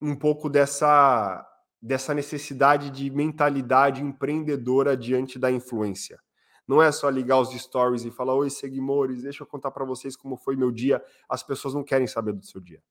um 0.00 0.16
pouco 0.16 0.48
dessa, 0.48 1.46
dessa 1.80 2.14
necessidade 2.14 2.90
de 2.90 3.10
mentalidade 3.10 4.02
empreendedora 4.02 4.96
diante 4.96 5.38
da 5.38 5.50
influência. 5.50 6.18
Não 6.72 6.80
é 6.80 6.90
só 6.90 7.10
ligar 7.10 7.38
os 7.38 7.50
stories 7.50 8.06
e 8.06 8.10
falar: 8.10 8.34
Oi, 8.34 8.48
seguidores, 8.48 9.20
deixa 9.20 9.42
eu 9.42 9.46
contar 9.46 9.70
para 9.70 9.84
vocês 9.84 10.16
como 10.16 10.38
foi 10.38 10.56
meu 10.56 10.72
dia. 10.72 11.04
As 11.28 11.42
pessoas 11.42 11.74
não 11.74 11.84
querem 11.84 12.06
saber 12.06 12.32
do 12.32 12.46
seu 12.46 12.62
dia. 12.62 12.82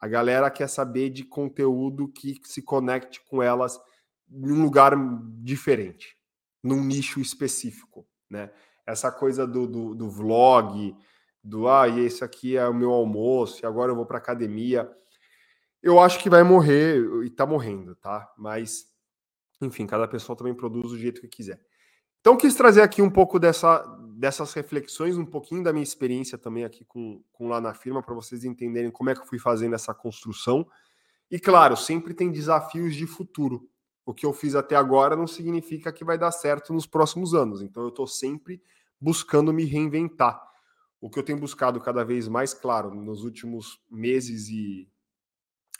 A 0.00 0.08
galera 0.08 0.50
quer 0.50 0.70
saber 0.70 1.10
de 1.10 1.22
conteúdo 1.22 2.08
que 2.08 2.40
se 2.44 2.62
conecte 2.62 3.20
com 3.28 3.42
elas 3.42 3.78
em 4.30 4.52
um 4.52 4.62
lugar 4.62 4.94
diferente, 5.42 6.16
num 6.62 6.82
nicho 6.82 7.20
específico, 7.20 8.08
né? 8.30 8.50
Essa 8.86 9.12
coisa 9.12 9.46
do, 9.46 9.66
do, 9.66 9.94
do 9.94 10.08
vlog, 10.08 10.96
do 11.44 11.68
ah, 11.68 11.86
e 11.86 12.00
esse 12.00 12.24
aqui 12.24 12.56
é 12.56 12.66
o 12.66 12.72
meu 12.72 12.90
almoço, 12.90 13.62
e 13.62 13.66
agora 13.66 13.92
eu 13.92 13.96
vou 13.96 14.06
para 14.06 14.16
academia. 14.16 14.90
Eu 15.82 16.00
acho 16.00 16.20
que 16.20 16.30
vai 16.30 16.42
morrer 16.42 17.04
e 17.22 17.28
tá 17.28 17.44
morrendo, 17.44 17.94
tá? 17.96 18.32
Mas, 18.38 18.86
enfim, 19.60 19.86
cada 19.86 20.08
pessoa 20.08 20.34
também 20.34 20.54
produz 20.54 20.88
do 20.88 20.98
jeito 20.98 21.20
que 21.20 21.28
quiser. 21.28 21.67
Então, 22.20 22.36
quis 22.36 22.54
trazer 22.54 22.82
aqui 22.82 23.00
um 23.00 23.10
pouco 23.10 23.38
dessa, 23.38 23.78
dessas 24.16 24.52
reflexões, 24.52 25.16
um 25.16 25.24
pouquinho 25.24 25.62
da 25.62 25.72
minha 25.72 25.82
experiência 25.82 26.36
também 26.36 26.64
aqui 26.64 26.84
com, 26.84 27.22
com 27.32 27.48
lá 27.48 27.60
na 27.60 27.72
firma, 27.72 28.02
para 28.02 28.14
vocês 28.14 28.44
entenderem 28.44 28.90
como 28.90 29.10
é 29.10 29.14
que 29.14 29.20
eu 29.20 29.26
fui 29.26 29.38
fazendo 29.38 29.74
essa 29.74 29.94
construção. 29.94 30.66
E 31.30 31.38
claro, 31.38 31.76
sempre 31.76 32.14
tem 32.14 32.30
desafios 32.30 32.94
de 32.94 33.06
futuro. 33.06 33.68
O 34.04 34.14
que 34.14 34.24
eu 34.24 34.32
fiz 34.32 34.54
até 34.54 34.74
agora 34.74 35.14
não 35.14 35.26
significa 35.26 35.92
que 35.92 36.04
vai 36.04 36.16
dar 36.16 36.32
certo 36.32 36.72
nos 36.72 36.86
próximos 36.86 37.34
anos. 37.34 37.62
Então, 37.62 37.82
eu 37.82 37.90
estou 37.90 38.06
sempre 38.06 38.62
buscando 39.00 39.52
me 39.52 39.64
reinventar. 39.64 40.42
O 41.00 41.08
que 41.08 41.18
eu 41.18 41.22
tenho 41.22 41.38
buscado 41.38 41.80
cada 41.80 42.04
vez 42.04 42.26
mais, 42.26 42.52
claro, 42.52 42.92
nos 42.92 43.22
últimos 43.22 43.80
meses 43.88 44.48
e, 44.48 44.88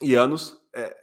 e 0.01 0.15
anos, 0.15 0.61
é, 0.73 0.97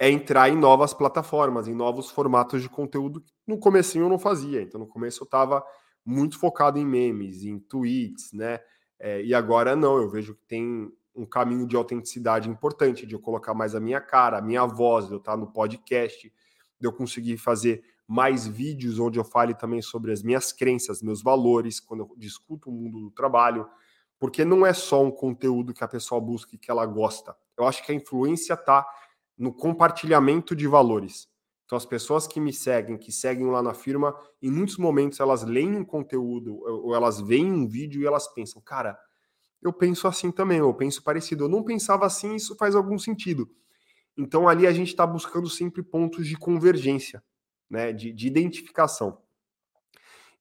é 0.00 0.10
entrar 0.10 0.48
em 0.48 0.56
novas 0.56 0.94
plataformas, 0.94 1.68
em 1.68 1.74
novos 1.74 2.10
formatos 2.10 2.62
de 2.62 2.70
conteúdo. 2.70 3.22
No 3.46 3.58
comecinho 3.58 4.06
eu 4.06 4.08
não 4.08 4.18
fazia, 4.18 4.62
então 4.62 4.80
no 4.80 4.86
começo 4.86 5.22
eu 5.22 5.26
estava 5.26 5.62
muito 6.02 6.38
focado 6.38 6.78
em 6.78 6.86
memes, 6.86 7.44
em 7.44 7.58
tweets, 7.58 8.32
né? 8.32 8.60
É, 8.98 9.22
e 9.22 9.34
agora 9.34 9.76
não, 9.76 9.98
eu 9.98 10.08
vejo 10.08 10.34
que 10.34 10.42
tem 10.48 10.90
um 11.14 11.26
caminho 11.26 11.66
de 11.66 11.76
autenticidade 11.76 12.48
importante, 12.48 13.04
de 13.04 13.14
eu 13.14 13.20
colocar 13.20 13.52
mais 13.52 13.74
a 13.74 13.80
minha 13.80 14.00
cara, 14.00 14.38
a 14.38 14.42
minha 14.42 14.64
voz, 14.64 15.06
de 15.06 15.12
eu 15.12 15.18
estar 15.18 15.36
no 15.36 15.52
podcast, 15.52 16.32
de 16.80 16.88
eu 16.88 16.92
conseguir 16.94 17.36
fazer 17.36 17.84
mais 18.08 18.46
vídeos 18.46 18.98
onde 18.98 19.18
eu 19.18 19.24
fale 19.24 19.54
também 19.54 19.82
sobre 19.82 20.12
as 20.12 20.22
minhas 20.22 20.50
crenças, 20.50 21.02
meus 21.02 21.22
valores, 21.22 21.78
quando 21.78 22.04
eu 22.04 22.14
discuto 22.16 22.70
o 22.70 22.72
mundo 22.72 23.00
do 23.00 23.10
trabalho, 23.10 23.68
porque 24.18 24.46
não 24.46 24.64
é 24.64 24.72
só 24.72 25.04
um 25.04 25.10
conteúdo 25.10 25.74
que 25.74 25.84
a 25.84 25.88
pessoa 25.88 26.20
busca 26.20 26.54
e 26.54 26.58
que 26.58 26.70
ela 26.70 26.86
gosta. 26.86 27.36
Eu 27.56 27.66
acho 27.66 27.84
que 27.84 27.92
a 27.92 27.94
influência 27.94 28.54
está 28.54 28.86
no 29.40 29.54
compartilhamento 29.54 30.54
de 30.54 30.68
valores. 30.68 31.26
Então, 31.64 31.74
as 31.74 31.86
pessoas 31.86 32.26
que 32.26 32.38
me 32.38 32.52
seguem, 32.52 32.98
que 32.98 33.10
seguem 33.10 33.46
lá 33.46 33.62
na 33.62 33.72
firma, 33.72 34.14
em 34.42 34.50
muitos 34.50 34.76
momentos 34.76 35.18
elas 35.18 35.42
leem 35.42 35.76
um 35.76 35.84
conteúdo 35.84 36.58
ou 36.62 36.94
elas 36.94 37.22
veem 37.22 37.50
um 37.50 37.66
vídeo 37.66 38.02
e 38.02 38.06
elas 38.06 38.28
pensam, 38.28 38.60
cara, 38.60 38.98
eu 39.62 39.72
penso 39.72 40.06
assim 40.06 40.30
também, 40.30 40.58
eu 40.58 40.74
penso 40.74 41.02
parecido. 41.02 41.44
Eu 41.44 41.48
não 41.48 41.64
pensava 41.64 42.04
assim, 42.04 42.34
isso 42.34 42.54
faz 42.56 42.74
algum 42.74 42.98
sentido. 42.98 43.50
Então, 44.14 44.46
ali 44.46 44.66
a 44.66 44.72
gente 44.72 44.88
está 44.88 45.06
buscando 45.06 45.48
sempre 45.48 45.82
pontos 45.82 46.26
de 46.26 46.36
convergência, 46.36 47.22
né, 47.68 47.94
de, 47.94 48.12
de 48.12 48.26
identificação. 48.26 49.22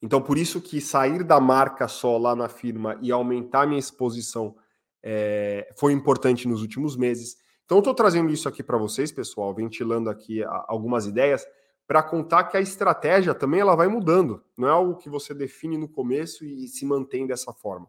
Então, 0.02 0.22
por 0.22 0.38
isso 0.38 0.60
que 0.60 0.82
sair 0.82 1.24
da 1.24 1.40
marca 1.40 1.88
só 1.88 2.18
lá 2.18 2.36
na 2.36 2.50
firma 2.50 2.98
e 3.02 3.14
aumentar 3.14 3.66
minha 3.66 3.80
exposição 3.80 4.58
é, 5.02 5.72
foi 5.78 5.94
importante 5.94 6.50
nos 6.50 6.62
últimos 6.62 6.98
meses 6.98 7.38
então, 7.70 7.78
estou 7.78 7.94
trazendo 7.94 8.34
isso 8.34 8.50
aqui 8.50 8.64
para 8.64 8.80
vocês, 8.80 9.12
pessoal, 9.12 9.54
ventilando 9.54 10.10
aqui 10.10 10.44
algumas 10.44 11.06
ideias, 11.06 11.46
para 11.86 12.02
contar 12.02 12.46
que 12.46 12.58
a 12.58 12.60
estratégia 12.60 13.32
também 13.36 13.60
ela 13.60 13.76
vai 13.76 13.88
mudando. 13.88 14.44
Não 14.58 14.68
é 14.68 14.72
algo 14.72 14.96
que 14.96 15.08
você 15.08 15.36
define 15.36 15.78
no 15.78 15.88
começo 15.88 16.44
e 16.44 16.68
se 16.68 16.84
mantém 16.84 17.28
dessa 17.28 17.54
forma. 17.54 17.88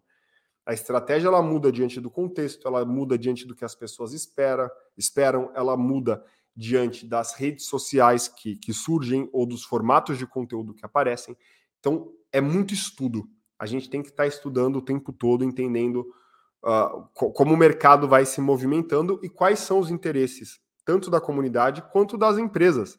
A 0.66 0.74
estratégia 0.74 1.28
ela 1.28 1.40
muda 1.40 1.72
diante 1.72 1.98
do 1.98 2.10
contexto, 2.10 2.68
ela 2.68 2.84
muda 2.84 3.16
diante 3.16 3.46
do 3.46 3.54
que 3.54 3.64
as 3.64 3.74
pessoas 3.74 4.12
espera, 4.12 4.70
esperam, 4.98 5.50
ela 5.54 5.74
muda 5.78 6.22
diante 6.54 7.06
das 7.06 7.32
redes 7.32 7.64
sociais 7.64 8.28
que, 8.28 8.56
que 8.56 8.74
surgem 8.74 9.30
ou 9.32 9.46
dos 9.46 9.64
formatos 9.64 10.18
de 10.18 10.26
conteúdo 10.26 10.74
que 10.74 10.84
aparecem. 10.84 11.34
Então, 11.78 12.12
é 12.30 12.42
muito 12.42 12.74
estudo. 12.74 13.26
A 13.58 13.64
gente 13.64 13.88
tem 13.88 14.02
que 14.02 14.10
estar 14.10 14.24
tá 14.24 14.28
estudando 14.28 14.76
o 14.76 14.82
tempo 14.82 15.10
todo, 15.10 15.42
entendendo 15.42 16.06
uh, 16.64 17.08
como 17.14 17.54
o 17.54 17.56
mercado 17.56 18.08
vai 18.08 18.24
se 18.24 18.40
movimentando 18.40 19.20
e 19.22 19.28
quais 19.28 19.60
são 19.60 19.78
os 19.78 19.90
interesses, 19.90 20.60
tanto 20.84 21.10
da 21.10 21.20
comunidade 21.20 21.82
quanto 21.92 22.16
das 22.16 22.38
empresas. 22.38 22.98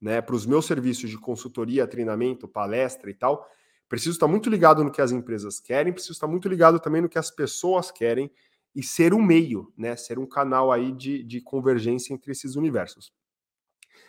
Né, 0.00 0.20
para 0.20 0.34
os 0.34 0.44
meus 0.44 0.66
serviços 0.66 1.08
de 1.08 1.16
consultoria, 1.16 1.86
treinamento, 1.86 2.48
palestra 2.48 3.08
e 3.08 3.14
tal, 3.14 3.46
preciso 3.88 4.16
estar 4.16 4.26
muito 4.26 4.50
ligado 4.50 4.82
no 4.82 4.90
que 4.90 5.00
as 5.00 5.12
empresas 5.12 5.60
querem, 5.60 5.92
preciso 5.92 6.14
estar 6.14 6.26
muito 6.26 6.48
ligado 6.48 6.80
também 6.80 7.00
no 7.00 7.08
que 7.08 7.20
as 7.20 7.30
pessoas 7.30 7.92
querem 7.92 8.28
e 8.74 8.82
ser 8.82 9.14
um 9.14 9.22
meio, 9.22 9.72
né, 9.76 9.94
ser 9.94 10.18
um 10.18 10.26
canal 10.26 10.72
aí 10.72 10.90
de, 10.90 11.22
de 11.22 11.40
convergência 11.40 12.12
entre 12.12 12.32
esses 12.32 12.56
universos. 12.56 13.12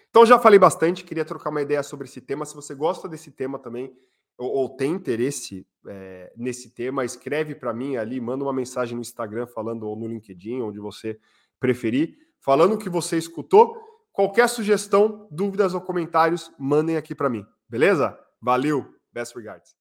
Então 0.10 0.26
já 0.26 0.40
falei 0.40 0.58
bastante, 0.58 1.04
queria 1.04 1.26
trocar 1.26 1.50
uma 1.50 1.62
ideia 1.62 1.84
sobre 1.84 2.08
esse 2.08 2.22
tema. 2.22 2.46
Se 2.46 2.56
você 2.56 2.74
gosta 2.74 3.08
desse 3.08 3.32
tema 3.32 3.60
também, 3.60 3.96
ou, 4.38 4.52
ou 4.52 4.70
tem 4.70 4.92
interesse 4.92 5.66
é, 5.88 6.32
nesse 6.36 6.70
tema, 6.70 7.06
escreve 7.06 7.56
para 7.56 7.74
mim 7.74 7.96
ali, 7.96 8.20
manda 8.20 8.44
uma 8.44 8.54
mensagem 8.54 8.96
no 8.96 9.02
Instagram 9.02 9.48
falando 9.48 9.84
ou 9.84 9.96
no 9.96 10.08
LinkedIn, 10.08 10.62
onde 10.62 10.80
você 10.80 11.20
preferir, 11.60 12.18
falando 12.40 12.78
que 12.78 12.90
você 12.90 13.18
escutou. 13.18 13.76
Qualquer 14.12 14.48
sugestão, 14.48 15.28
dúvidas 15.32 15.74
ou 15.74 15.82
comentários, 15.82 16.52
mandem 16.58 16.98
aqui 16.98 17.16
para 17.16 17.30
mim. 17.30 17.46
Beleza? 17.68 18.18
Valeu. 18.42 18.94
Best 19.12 19.36
regards. 19.36 19.76